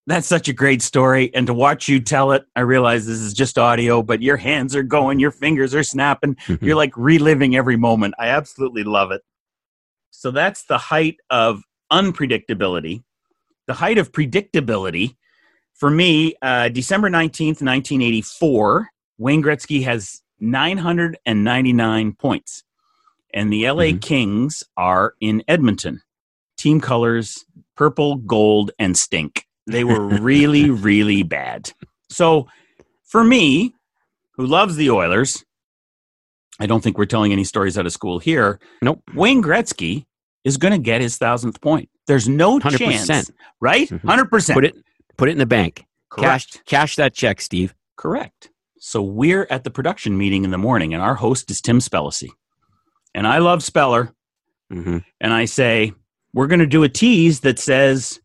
[0.07, 1.35] That's such a great story.
[1.35, 4.77] And to watch you tell it, I realize this is just audio, but your hands
[4.77, 6.37] are going, your fingers are snapping.
[6.61, 8.15] You're like reliving every moment.
[8.19, 9.23] I absolutely love it.
[10.11, 13.03] So that's the height of unpredictability.
[13.67, 15.17] The height of predictability
[15.75, 18.89] for me, uh, December 19th, 1984,
[19.19, 22.63] Wayne Gretzky has 999 points.
[23.35, 24.01] And the LA Mhm.
[24.01, 26.03] Kings are in Edmonton.
[26.57, 27.45] Team colors
[27.77, 29.47] purple, gold, and stink.
[29.67, 31.73] They were really, really bad.
[32.09, 32.47] So
[33.05, 33.75] for me,
[34.35, 35.45] who loves the Oilers,
[36.61, 38.61] I don't think we're telling any stories out of school here.
[38.83, 39.03] Nope.
[39.15, 40.07] Wayne Gretzky
[40.45, 41.89] is going to get his thousandth point.
[42.07, 42.79] There's no 100%.
[43.07, 43.89] chance, right?
[43.89, 44.01] Mhm.
[44.03, 44.55] 100%.
[44.55, 44.77] Put it
[45.17, 45.85] put it in the bank.
[46.17, 46.67] Cash Correct.
[46.67, 47.75] cash that check, Steve.
[47.97, 48.51] Correct.
[48.79, 52.29] So we're at the production meeting in the morning, and our host is Tim Spellacy.
[53.15, 54.15] And I love Speller,
[54.71, 55.93] hmm and I say,
[56.33, 58.21] we're going to do a tease that says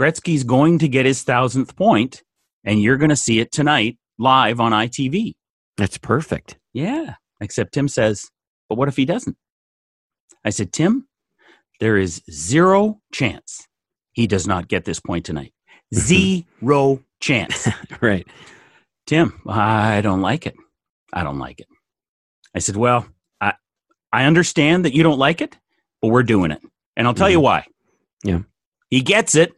[0.00, 2.22] Gretzky's going to get his thousandth point,
[2.64, 5.34] and you're going to see it tonight live on ITV.
[5.76, 6.58] That's perfect.
[6.72, 7.14] Yeah.
[7.40, 8.28] Except Tim says,
[8.68, 9.36] but what if he doesn't?
[10.44, 11.06] I said, Tim,
[11.80, 13.66] there is zero chance
[14.12, 15.52] he does not get this point tonight.
[15.94, 17.68] Zero chance.
[18.00, 18.26] right.
[19.06, 20.56] Tim, I don't like it.
[21.12, 21.68] I don't like it.
[22.54, 23.06] I said, Well,
[23.40, 23.54] I,
[24.12, 25.56] I understand that you don't like it,
[26.02, 26.60] but we're doing it.
[26.96, 27.44] And I'll tell you mm-hmm.
[27.44, 27.66] why.
[28.24, 28.40] Yeah.
[28.90, 29.52] He gets it.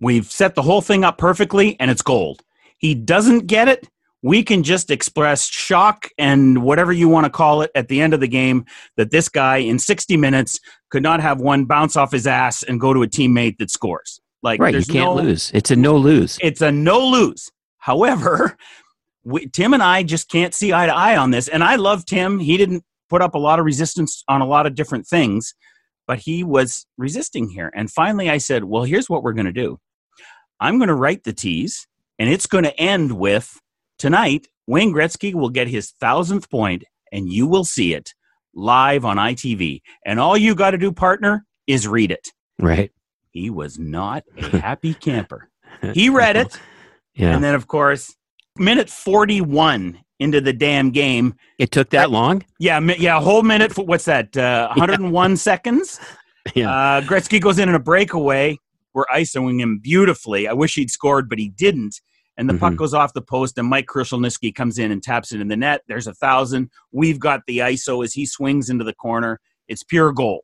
[0.00, 2.42] We've set the whole thing up perfectly, and it's gold.
[2.78, 3.88] He doesn't get it.
[4.22, 8.12] We can just express shock and whatever you want to call it at the end
[8.12, 10.60] of the game that this guy in 60 minutes
[10.90, 14.20] could not have one bounce off his ass and go to a teammate that scores.
[14.42, 14.68] Like, Right.
[14.68, 15.50] You there's can't no, lose.
[15.54, 16.38] It's a no lose.
[16.42, 17.50] it's a no lose.
[17.78, 18.56] However,
[19.24, 21.48] we, Tim and I just can't see eye to eye on this.
[21.48, 22.38] And I love Tim.
[22.38, 25.54] He didn't put up a lot of resistance on a lot of different things,
[26.06, 27.70] but he was resisting here.
[27.74, 29.78] And finally, I said, Well, here's what we're going to do
[30.60, 31.86] I'm going to write the tease,
[32.18, 33.60] and it's going to end with
[33.98, 38.14] tonight, Wayne Gretzky will get his thousandth point, and you will see it
[38.54, 39.80] live on ITV.
[40.04, 42.28] And all you got to do, partner, is read it.
[42.58, 42.92] Right.
[43.30, 45.48] He was not a happy camper.
[45.94, 46.58] He read it.
[47.14, 47.34] Yeah.
[47.34, 48.14] And then, of course,
[48.56, 51.34] minute 41 into the damn game.
[51.58, 52.44] it took that long?
[52.58, 53.72] Yeah, yeah, a whole minute.
[53.72, 54.36] For, what's that?
[54.36, 55.98] Uh, 101 seconds.
[56.54, 56.70] Yeah.
[56.70, 58.58] Uh, Gretzky goes in in a breakaway.
[58.94, 60.48] We're isoing him beautifully.
[60.48, 62.00] I wish he'd scored, but he didn't.
[62.36, 62.76] And the puck Mhm.
[62.76, 65.82] goes off the post, and Mike Krushelnyski comes in and taps it in the net.
[65.88, 66.70] There's a thousand.
[66.90, 69.40] We've got the ISO as he swings into the corner.
[69.68, 70.42] It's pure gold.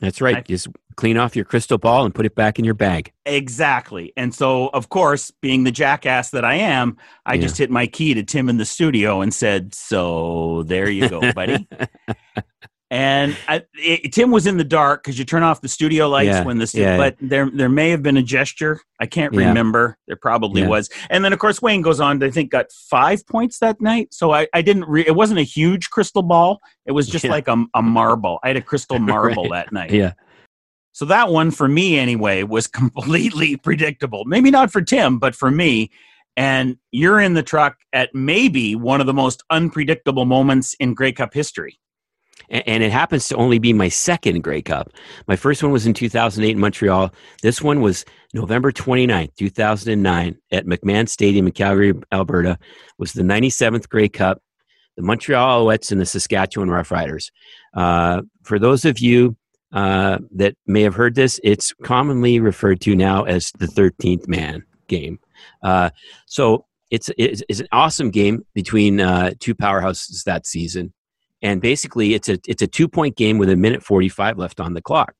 [0.00, 0.36] That's right.
[0.36, 3.12] I- Just clean off your crystal ball and put it back in your bag.
[3.24, 4.12] Exactly.
[4.16, 7.42] And so, of course, being the jackass that I am, I Yeah.
[7.42, 11.32] just hit my key to Tim in the studio and said, So there you go,
[11.32, 11.68] buddy.
[12.90, 16.28] and I, it, Tim was in the dark because you turn off the studio lights
[16.28, 18.80] Yeah, when the stu- yeah, but there there may have been a gesture.
[18.98, 19.48] I can't Yeah.
[19.48, 19.98] remember.
[20.06, 20.88] There probably was.
[21.10, 22.18] And then of course Wayne goes on.
[22.20, 24.14] to, I think got five points that night.
[24.14, 24.86] So I, I didn't.
[24.88, 26.60] Re- it wasn't a huge crystal ball.
[26.86, 28.38] It was just like a, a marble.
[28.42, 29.66] I had a crystal marble Right.
[29.66, 29.90] that night.
[29.90, 30.12] Yeah.
[30.92, 34.24] So that one for me anyway was completely predictable.
[34.24, 35.90] Maybe not for Tim, but for me.
[36.38, 41.12] And you're in the truck at maybe one of the most unpredictable moments in Grey
[41.12, 41.78] Cup history.
[42.50, 44.92] And it happens to only be my second Grey Cup.
[45.26, 47.12] My first one was in 2008 in Montreal.
[47.42, 52.58] This one was November 29, 2009 at McMahon Stadium in Calgary, Alberta.
[52.98, 54.42] was the 97th Grey Cup,
[54.96, 57.30] the Montreal Alouettes and the Saskatchewan Roughriders.
[57.74, 59.36] Uh, for those of you
[59.72, 64.64] uh, that may have heard this, it's commonly referred to now as the 13th man
[64.86, 65.18] game.
[65.62, 65.90] Uh,
[66.26, 70.94] so it's, it's, it's, an awesome game between uh, two powerhouses that season
[71.42, 74.74] and basically it's a it's a two point game with a minute 45 left on
[74.74, 75.14] the clock.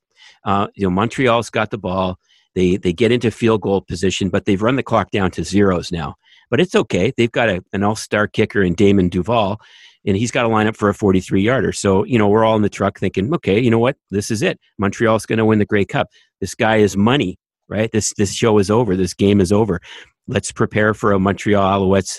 [0.45, 2.19] Uh, you know montreal's got the ball.
[2.55, 5.93] They they get into field goal position but they've run the clock down to zeros
[5.93, 6.15] now.
[6.51, 7.13] But it's okay.
[7.17, 9.61] They've got a, an all-star kicker in damon duval
[10.07, 12.57] and he's got to line up for a 43 yarder so you know we're all
[12.57, 13.97] in the truck thinking okay you know what?
[14.11, 14.59] This is it.
[14.79, 16.09] Montreal's going to win the grey cup.
[16.41, 17.91] This guy is money right?
[17.93, 18.97] This this show is over.
[18.97, 19.81] This game is over.
[20.27, 22.19] Let's prepare for a montreal alouettes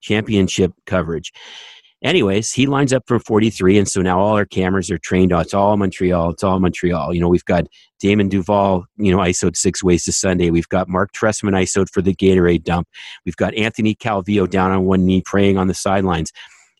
[0.00, 1.32] championship coverage
[2.06, 5.42] anyways, he lines up for 43, and so now all our cameras are trained on
[5.42, 6.30] it's all Montreal.
[6.30, 7.12] It's all Montreal.
[7.12, 7.66] You know, we've got
[8.00, 10.50] Damon Duval, you know, ISOed six ways to Sunday.
[10.50, 12.88] We've got Mark Trestman ISOed for the Gatorade dump.
[13.24, 16.32] We've got Anthony Calvillo down on one knee praying on the sidelines.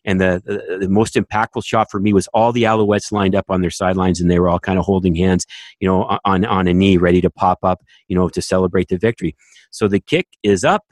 [0.05, 3.45] And the, the, the, most impactful shot for me was all the Alouettes lined up
[3.49, 5.45] on their sidelines, and they were all kind of holding hands,
[5.81, 8.97] you know, on on a knee, ready to pop up, you know, to celebrate the
[8.97, 9.35] victory.
[9.69, 10.85] So the kick is up,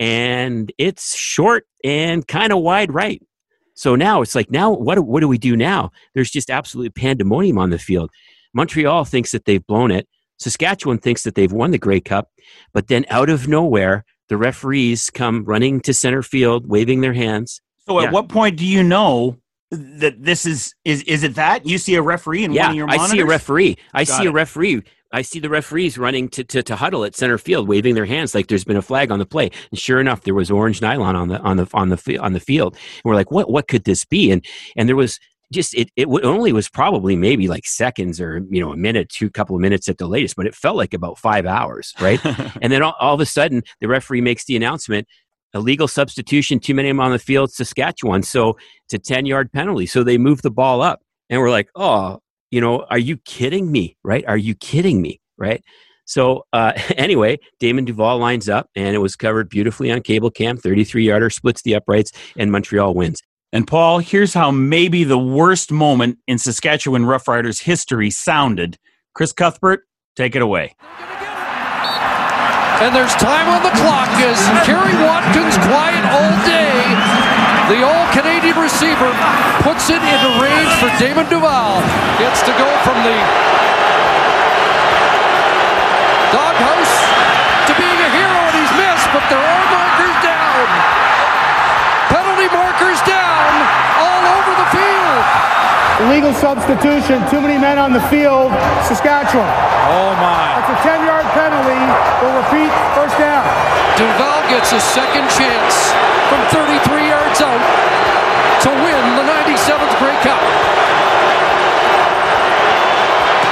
[0.00, 3.22] and it's short and kind of wide right.
[3.76, 5.92] So now it's like, now what, what do we do now?
[6.14, 8.10] There's just absolute pandemonium on the field.
[8.54, 10.08] Montreal thinks that they've blown it.
[10.38, 12.30] Saskatchewan thinks that they've won the Grey Cup.
[12.72, 17.60] But then out of nowhere, the referees come running to center field, waving their hands.
[17.86, 18.10] So at yeah.
[18.10, 19.36] what point do you know
[19.70, 22.76] that this is is is it that you see a referee in yeah, one of
[22.76, 23.10] your monitors?
[23.10, 23.76] I see a referee.
[23.92, 24.28] I Got see it.
[24.28, 24.82] a referee
[25.16, 28.34] I see the referees running to, to, to huddle at center field, waving their hands
[28.34, 29.50] like there's been a flag on the play.
[29.70, 32.40] And sure enough, there was orange nylon on the on the on the on the
[32.40, 32.74] field.
[32.74, 34.30] And we're like, what what could this be?
[34.30, 34.44] And
[34.76, 35.18] and there was
[35.50, 39.30] just it it only was probably maybe like seconds or you know a minute, two
[39.30, 42.20] couple of minutes at the latest, but it felt like about five hours, right?
[42.60, 45.08] and then all, all of a sudden, the referee makes the announcement
[45.54, 48.22] illegal substitution, too many of them on the field, Saskatchewan.
[48.22, 49.86] So it's a 10 yard penalty.
[49.86, 51.00] So they move the ball up.
[51.30, 53.96] And we're like, oh, you know, are you kidding me?
[54.04, 54.24] Right?
[54.26, 55.20] Are you kidding me?
[55.38, 55.62] Right?
[56.06, 60.56] So uh, anyway, Damon Duval lines up, and it was covered beautifully on cable cam.
[60.56, 63.20] 33 yarder splits the uprights, and Montreal wins.
[63.52, 68.76] And Paul, here's how maybe the worst moment in Saskatchewan Roughriders history sounded.
[69.14, 70.74] Chris Cuthbert, take it away.
[72.78, 76.65] And there's time on the clock as Kerry Watkins quiet all day
[77.66, 79.10] the old Canadian receiver
[79.66, 81.82] puts it into range for Damon Duval.
[82.22, 83.16] Gets to go from the
[86.30, 86.94] doghouse
[87.66, 90.66] to being a hero, and he's missed, but there are markers down.
[92.06, 93.50] Penalty markers down
[93.98, 95.22] all over the field.
[96.06, 98.54] Illegal substitution, too many men on the field,
[98.86, 99.50] Saskatchewan.
[99.90, 100.62] Oh my.
[100.62, 101.82] That's a 10 yard penalty.
[102.22, 103.85] We'll repeat, first down.
[103.96, 105.74] Duval gets a second chance
[106.28, 107.64] from 33 yards out
[108.60, 110.36] to win the 97th Grey Cup.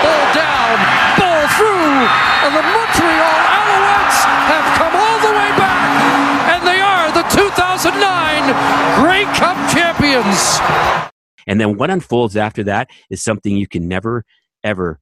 [0.04, 0.76] Ball down,
[1.16, 1.96] ball through,
[2.44, 4.18] and the Montreal Alouettes
[4.52, 5.80] have come all the way back,
[6.52, 10.60] and they are the 2009 Grey Cup champions.
[11.46, 14.26] And then what unfolds after that is something you can never,
[14.62, 15.00] ever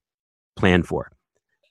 [0.54, 1.10] plan for.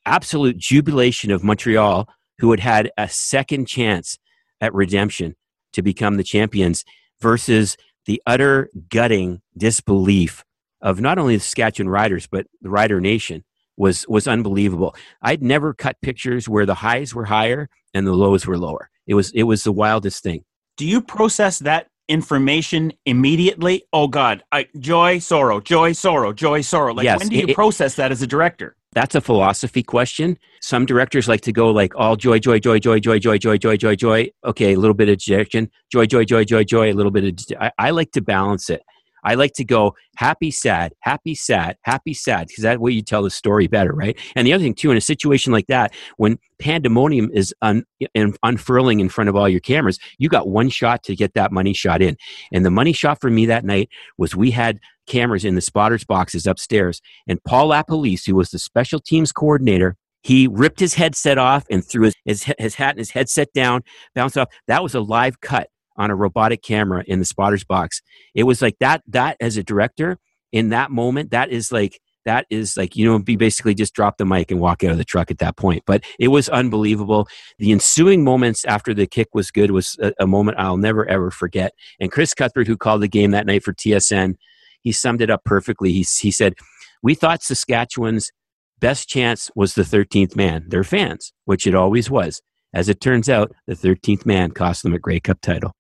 [0.05, 2.09] Absolute jubilation of Montreal,
[2.41, 4.17] who had had a second chance
[4.59, 5.35] at redemption
[5.73, 6.83] to become the champions
[7.21, 7.77] versus
[8.07, 10.43] the utter gutting disbelief
[10.81, 13.43] of not only the Saskatchewan Riders but the Rider Nation
[13.77, 14.95] was was unbelievable.
[15.21, 18.89] I'd never cut pictures where the highs were higher and the lows were lower.
[19.05, 20.43] It was it was the wildest thing.
[20.77, 23.83] Do you process that information immediately?
[23.93, 26.93] Oh God, I, joy, sorrow, joy, sorrow, joy, sorrow.
[26.95, 28.75] Like Yes, when do you it- process that as a director?
[28.93, 30.37] That's a philosophy question.
[30.61, 33.77] Some directors like to go like all joy, joy, joy, joy, joy, joy, joy, joy,
[33.77, 34.29] joy, joy.
[34.43, 35.71] Okay, a little bit of dejection.
[35.89, 36.91] Joy, joy, joy, joy, joy.
[36.91, 37.71] A little bit of.
[37.79, 38.81] I, like to balance it.
[39.23, 43.23] I like to go happy, sad, happy, sad, happy, sad, because that way you tell
[43.23, 44.17] the story better, right?
[44.35, 48.33] And the other thing too, in a situation like that, when pandemonium is un, in,
[48.43, 51.73] unfurling in front of all your cameras, you got one shot to get that money
[51.73, 52.17] shot in.
[52.51, 56.03] And the money shot for me that night was we had cameras in the spotters
[56.03, 61.37] boxes upstairs, and Paul LaPolice, who was the special teams coordinator, he ripped his headset
[61.37, 63.81] off and threw his, his, his hat and his headset down,
[64.13, 64.49] bounced off.
[64.67, 68.01] That was a live cut on a robotic camera in the spotters box.
[68.35, 70.17] It was like that, that as a director
[70.51, 74.17] in that moment, that is like, that is like, you know, be basically just drop
[74.17, 75.83] the mic and walk out of the truck at that point.
[75.87, 77.27] But it was unbelievable.
[77.57, 81.31] The ensuing moments after the kick was good was a, a moment I'll never ever
[81.31, 81.73] forget.
[81.99, 84.35] And Chris Cuthbert, who called the game that night for TSN,
[84.81, 85.91] he summed it up perfectly.
[85.91, 86.55] He he said,
[87.01, 88.31] "We thought Saskatchewan's
[88.79, 92.41] best chance was the 13th man, their fans, which it always was.
[92.73, 95.71] As it turns out, the 13th man cost them a Grey Cup title."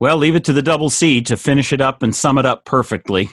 [0.00, 2.64] Well, leave it to the double C to finish it up and sum it up
[2.64, 3.28] perfectly.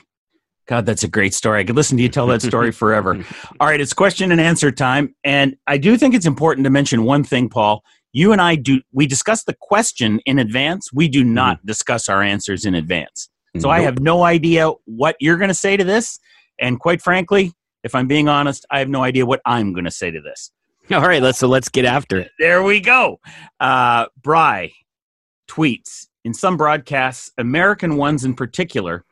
[0.68, 1.62] God, that's a great story.
[1.62, 3.24] I could listen to you tell that story forever.
[3.60, 5.16] All right, it's question and answer time.
[5.24, 7.84] And I do think it's important to mention one thing, Paul.
[8.12, 10.92] You and I do, we discuss the question in advance.
[10.92, 11.68] We do not mm-hmm.
[11.68, 13.30] discuss our answers in advance.
[13.60, 13.78] So nope.
[13.78, 16.20] I have no idea what you're going to say to this.
[16.60, 17.54] And quite frankly,
[17.84, 20.52] if I'm being honest, I have no idea what I'm going to say to this.
[20.92, 22.32] All right, let's so let's get after it.
[22.40, 23.20] There we go.
[23.60, 24.72] Uh, Bry
[25.50, 29.06] tweets in some broadcasts, American ones in particular,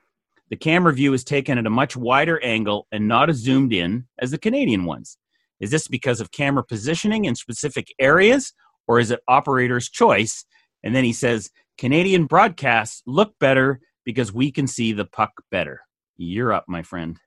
[0.49, 4.05] the camera view is taken at a much wider angle and not as zoomed in
[4.19, 5.17] as the Canadian ones.
[5.61, 8.53] Is this because of camera positioning in specific areas,
[8.85, 10.45] or is it operator's choice?
[10.83, 15.81] And then he says, Canadian broadcasts look better because we can see the puck better.
[16.17, 17.17] You're up, my friend.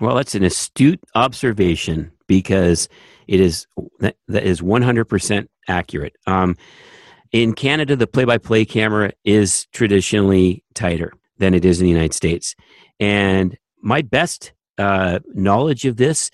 [0.00, 2.88] Well, that's an astute observation because
[3.26, 3.66] it is
[3.98, 6.14] that, that is 100% accurate.
[6.26, 6.56] Um,
[7.32, 12.54] in Canada, the play-by-play camera is traditionally tighter than it is in the United States.
[13.00, 16.30] And my best uh, knowledge of this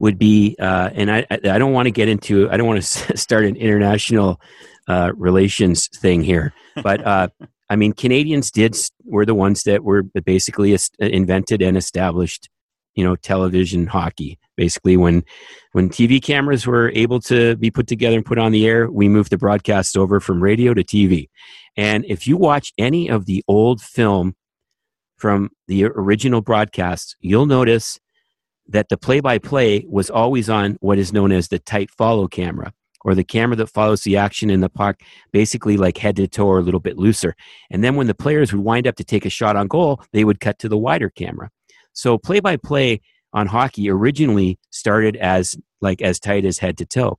[0.00, 3.16] would be, uh, and I, I don't want to get into, I don't want to
[3.16, 4.40] start an international
[4.88, 6.52] uh, relations thing here,
[6.82, 7.28] but uh,
[7.74, 12.48] I mean, Canadians did were the ones that were basically invented and established,
[12.94, 14.38] you know, television hockey.
[14.56, 15.24] Basically, when
[15.72, 19.08] when TV cameras were able to be put together and put on the air, we
[19.08, 21.26] moved the broadcast over from radio to TV.
[21.76, 24.36] And if you watch any of the old film
[25.16, 27.98] from the original broadcasts, you'll notice
[28.68, 32.28] that the play by play was always on what is known as the tight follow
[32.28, 32.72] camera
[33.04, 35.00] or the camera that follows the action in the puck,
[35.30, 37.36] basically like head to toe or a little bit looser.
[37.70, 40.24] And then when the players would wind up to take a shot on goal, they
[40.24, 41.50] would cut to the wider camera.
[41.92, 43.00] So play by play
[43.32, 47.18] on hockey originally started as like as tight as head to toe,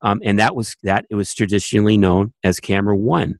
[0.00, 3.38] um, and that was that it was traditionally known as camera one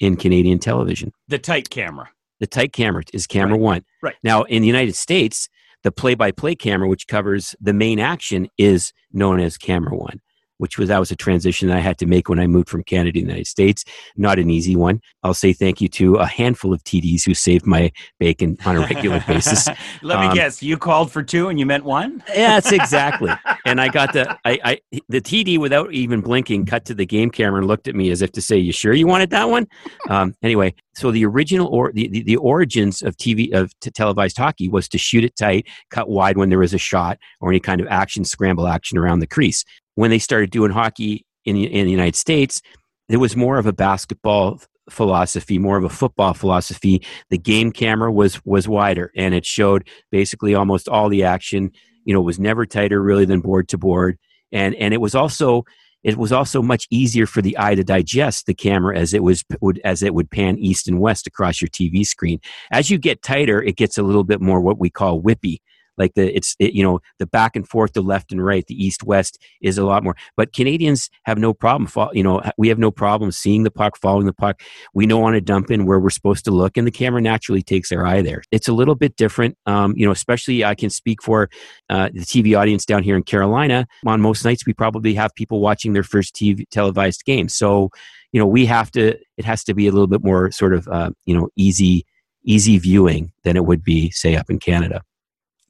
[0.00, 1.12] in Canadian television.
[1.28, 2.10] The tight camera.
[2.40, 3.60] The tight camera is camera right.
[3.60, 3.84] one.
[4.02, 4.16] Right.
[4.22, 5.48] Now, in the United States,
[5.82, 10.20] the play by play camera, which covers the main action, is known as camera one
[10.58, 12.84] which was that was a transition that I had to make when I moved from
[12.84, 13.84] Canada to the United States.
[14.16, 15.00] Not an easy one.
[15.22, 18.80] I'll say thank you to a handful of TDs who saved my bacon on a
[18.80, 19.68] regular basis.
[20.02, 22.22] Let um, me guess, you called for two and you meant one?
[22.34, 23.32] that's exactly.
[23.64, 27.30] and I got the I, I the TD without even blinking cut to the game
[27.30, 29.66] camera and looked at me as if to say, "You sure you wanted that one?"
[30.08, 34.36] Um, anyway, so the original or the, the, the origins of TV of t- televised
[34.36, 37.60] hockey was to shoot it tight, cut wide when there was a shot or any
[37.60, 39.64] kind of action scramble action around the crease
[39.98, 42.62] when they started doing hockey in, in the United States,
[43.08, 47.04] it was more of a basketball philosophy, more of a football philosophy.
[47.30, 51.72] The game camera was was wider, and it showed basically almost all the action.
[52.04, 54.18] You know, was never tighter really than board to board,
[54.52, 55.64] and and it was also
[56.04, 59.42] it was also much easier for the eye to digest the camera as it was
[59.60, 62.38] would as it would pan east and west across your TV screen.
[62.70, 65.58] As you get tighter, it gets a little bit more what we call whippy
[65.98, 68.82] like the it's it, you know the back and forth the left and right the
[68.82, 70.16] east west is a lot more.
[70.36, 74.26] But canadians have no problem you know we have no problem seeing the puck following
[74.26, 74.62] the puck.
[74.94, 77.62] We know on a dump in where we're supposed to look and the camera naturally
[77.62, 78.42] takes our eye there.
[78.50, 81.48] It's a little bit different um, you know especially i can speak for
[81.90, 83.86] uh, the tv audience down here in carolina.
[84.06, 87.48] On most nights we probably have people watching their first tv televised game.
[87.48, 87.90] So
[88.32, 90.88] you know we have to it has to be a little bit more sort of
[90.88, 92.06] uh, you know easy
[92.44, 95.02] easy viewing than it would be say up in canada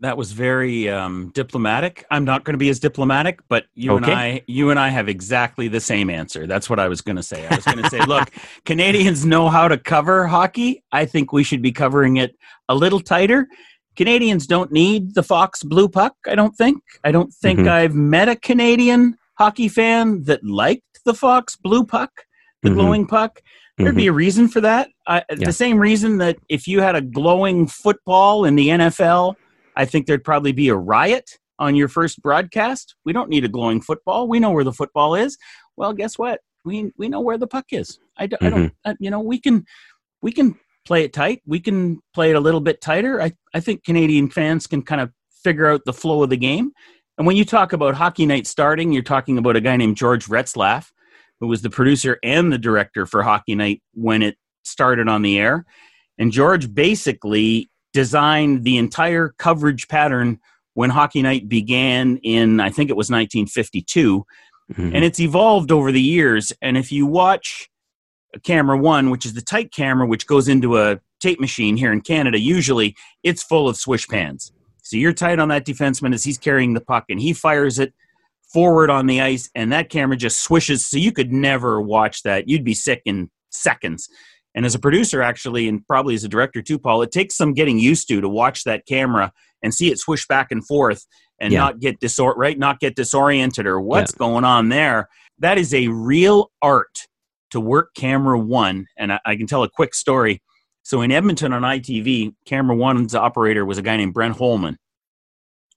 [0.00, 2.04] that was very um, diplomatic.
[2.10, 4.10] I'm not going to be as diplomatic, but you okay.
[4.10, 6.46] and I, you and I have exactly the same answer.
[6.46, 7.46] That's what I was going to say.
[7.46, 8.30] I was going to say, look,
[8.64, 10.84] Canadians know how to cover hockey.
[10.92, 12.36] I think we should be covering it
[12.68, 13.48] a little tighter.
[13.96, 16.14] Canadians don't need the Fox blue puck.
[16.28, 16.80] I don't think.
[17.02, 17.68] I don't think mm-hmm.
[17.68, 22.10] I've met a Canadian hockey fan that liked the Fox blue puck,
[22.62, 22.78] the mm-hmm.
[22.78, 23.40] glowing puck.
[23.76, 24.10] There'd be mm-hmm.
[24.10, 24.90] a reason for that.
[25.06, 25.46] I, yeah.
[25.46, 29.36] The same reason that if you had a glowing football in the NFL
[29.78, 32.94] I think there'd probably be a riot on your first broadcast.
[33.04, 34.28] We don't need a glowing football.
[34.28, 35.38] We know where the football is.
[35.76, 36.40] Well, guess what?
[36.64, 37.98] We we know where the puck is.
[38.18, 38.44] I, mm-hmm.
[38.44, 38.60] I don't.
[38.60, 38.90] Mm-hmm.
[38.90, 39.64] I, you know, we can
[40.20, 41.42] we can play it tight.
[41.46, 43.22] We can play it a little bit tighter.
[43.22, 45.12] I I think Canadian fans can kind of
[45.42, 46.72] figure out the flow of the game.
[47.16, 50.26] And when you talk about hockey night starting, you're talking about a guy named George
[50.26, 50.90] Retzlaff,
[51.40, 55.38] who was the producer and the director for Hockey Night when it started on the
[55.38, 55.64] air.
[56.16, 60.38] And George basically designed the entire coverage pattern
[60.74, 64.24] when Hockey Night began in, I think it was 1952.
[64.72, 64.94] Mm-hmm.
[64.94, 66.52] And it's evolved over the years.
[66.62, 67.68] And if you watch
[68.44, 72.00] camera one, which is the tight camera, which goes into a tape machine here in
[72.00, 72.94] Canada, usually
[73.24, 74.52] it's full of swish pans.
[74.82, 77.92] So you're tight on that defenseman as he's carrying the puck and he fires it
[78.52, 80.86] forward on the ice and that camera just swishes.
[80.86, 82.48] So you could never watch that.
[82.48, 84.08] You'd be sick in seconds.
[84.54, 87.52] And as a producer, actually, and probably as a director too, Paul, it takes some
[87.54, 89.32] getting used to to watch that camera
[89.62, 91.04] and see it swish back and forth
[91.40, 91.60] and Yeah.
[91.60, 94.18] not get disor- right, not get disoriented or what's Yeah.
[94.18, 95.08] going on there.
[95.38, 97.06] That is a real art
[97.50, 98.86] to work camera one.
[98.98, 100.42] And I, I can tell a quick story.
[100.82, 104.78] So in Edmonton on ITV, camera one's operator was a guy named Brent Holman,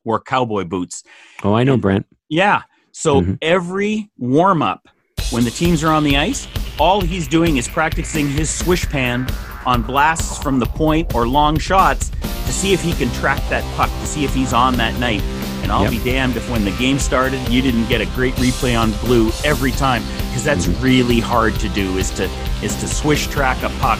[0.05, 1.03] wore cowboy boots.
[1.43, 2.05] Oh, I know, Brent.
[2.29, 2.63] Yeah.
[2.93, 3.37] So Mhm.
[3.41, 4.87] every warm up,
[5.31, 6.47] when the teams are on the ice,
[6.79, 9.27] all he's doing is practicing his swish pan
[9.65, 13.63] on blasts from the point or long shots to see if he can track that
[13.75, 15.21] puck, to see if he's on that night.
[15.63, 15.91] And I'll Yep.
[15.91, 19.31] be damned if when the game started, you didn't get a great replay on blue
[19.45, 20.83] every time because that's Mm-hmm.
[20.83, 22.27] really hard to do is to
[22.63, 23.99] is to swish track a puck,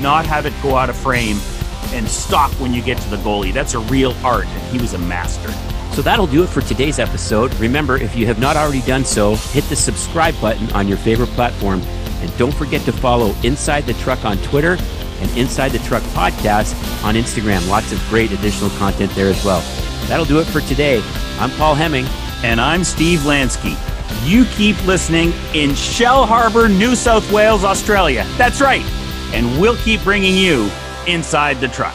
[0.00, 1.38] not have it go out of frame
[1.92, 3.52] and stop when you get to the goalie.
[3.52, 5.52] That's a real art and he was a master.
[5.94, 7.52] So that'll do it for today's episode.
[7.56, 11.28] Remember, if you have not already done so, hit the subscribe button on your favorite
[11.30, 11.82] platform.
[12.22, 14.76] And don't forget to follow Inside the Truck on Twitter
[15.20, 17.68] and Inside the Truck Podcast on Instagram.
[17.68, 19.60] Lots of great additional content there as well.
[20.08, 21.02] That'll do it for today.
[21.38, 22.06] I'm Paul Hemming.
[22.44, 23.76] And I'm Steve Lansky.
[24.26, 28.24] You keep listening in Shellharbour, New South Wales, Australia.
[28.36, 28.84] That's right.
[29.32, 30.70] And we'll keep bringing you
[31.06, 31.94] inside the truck.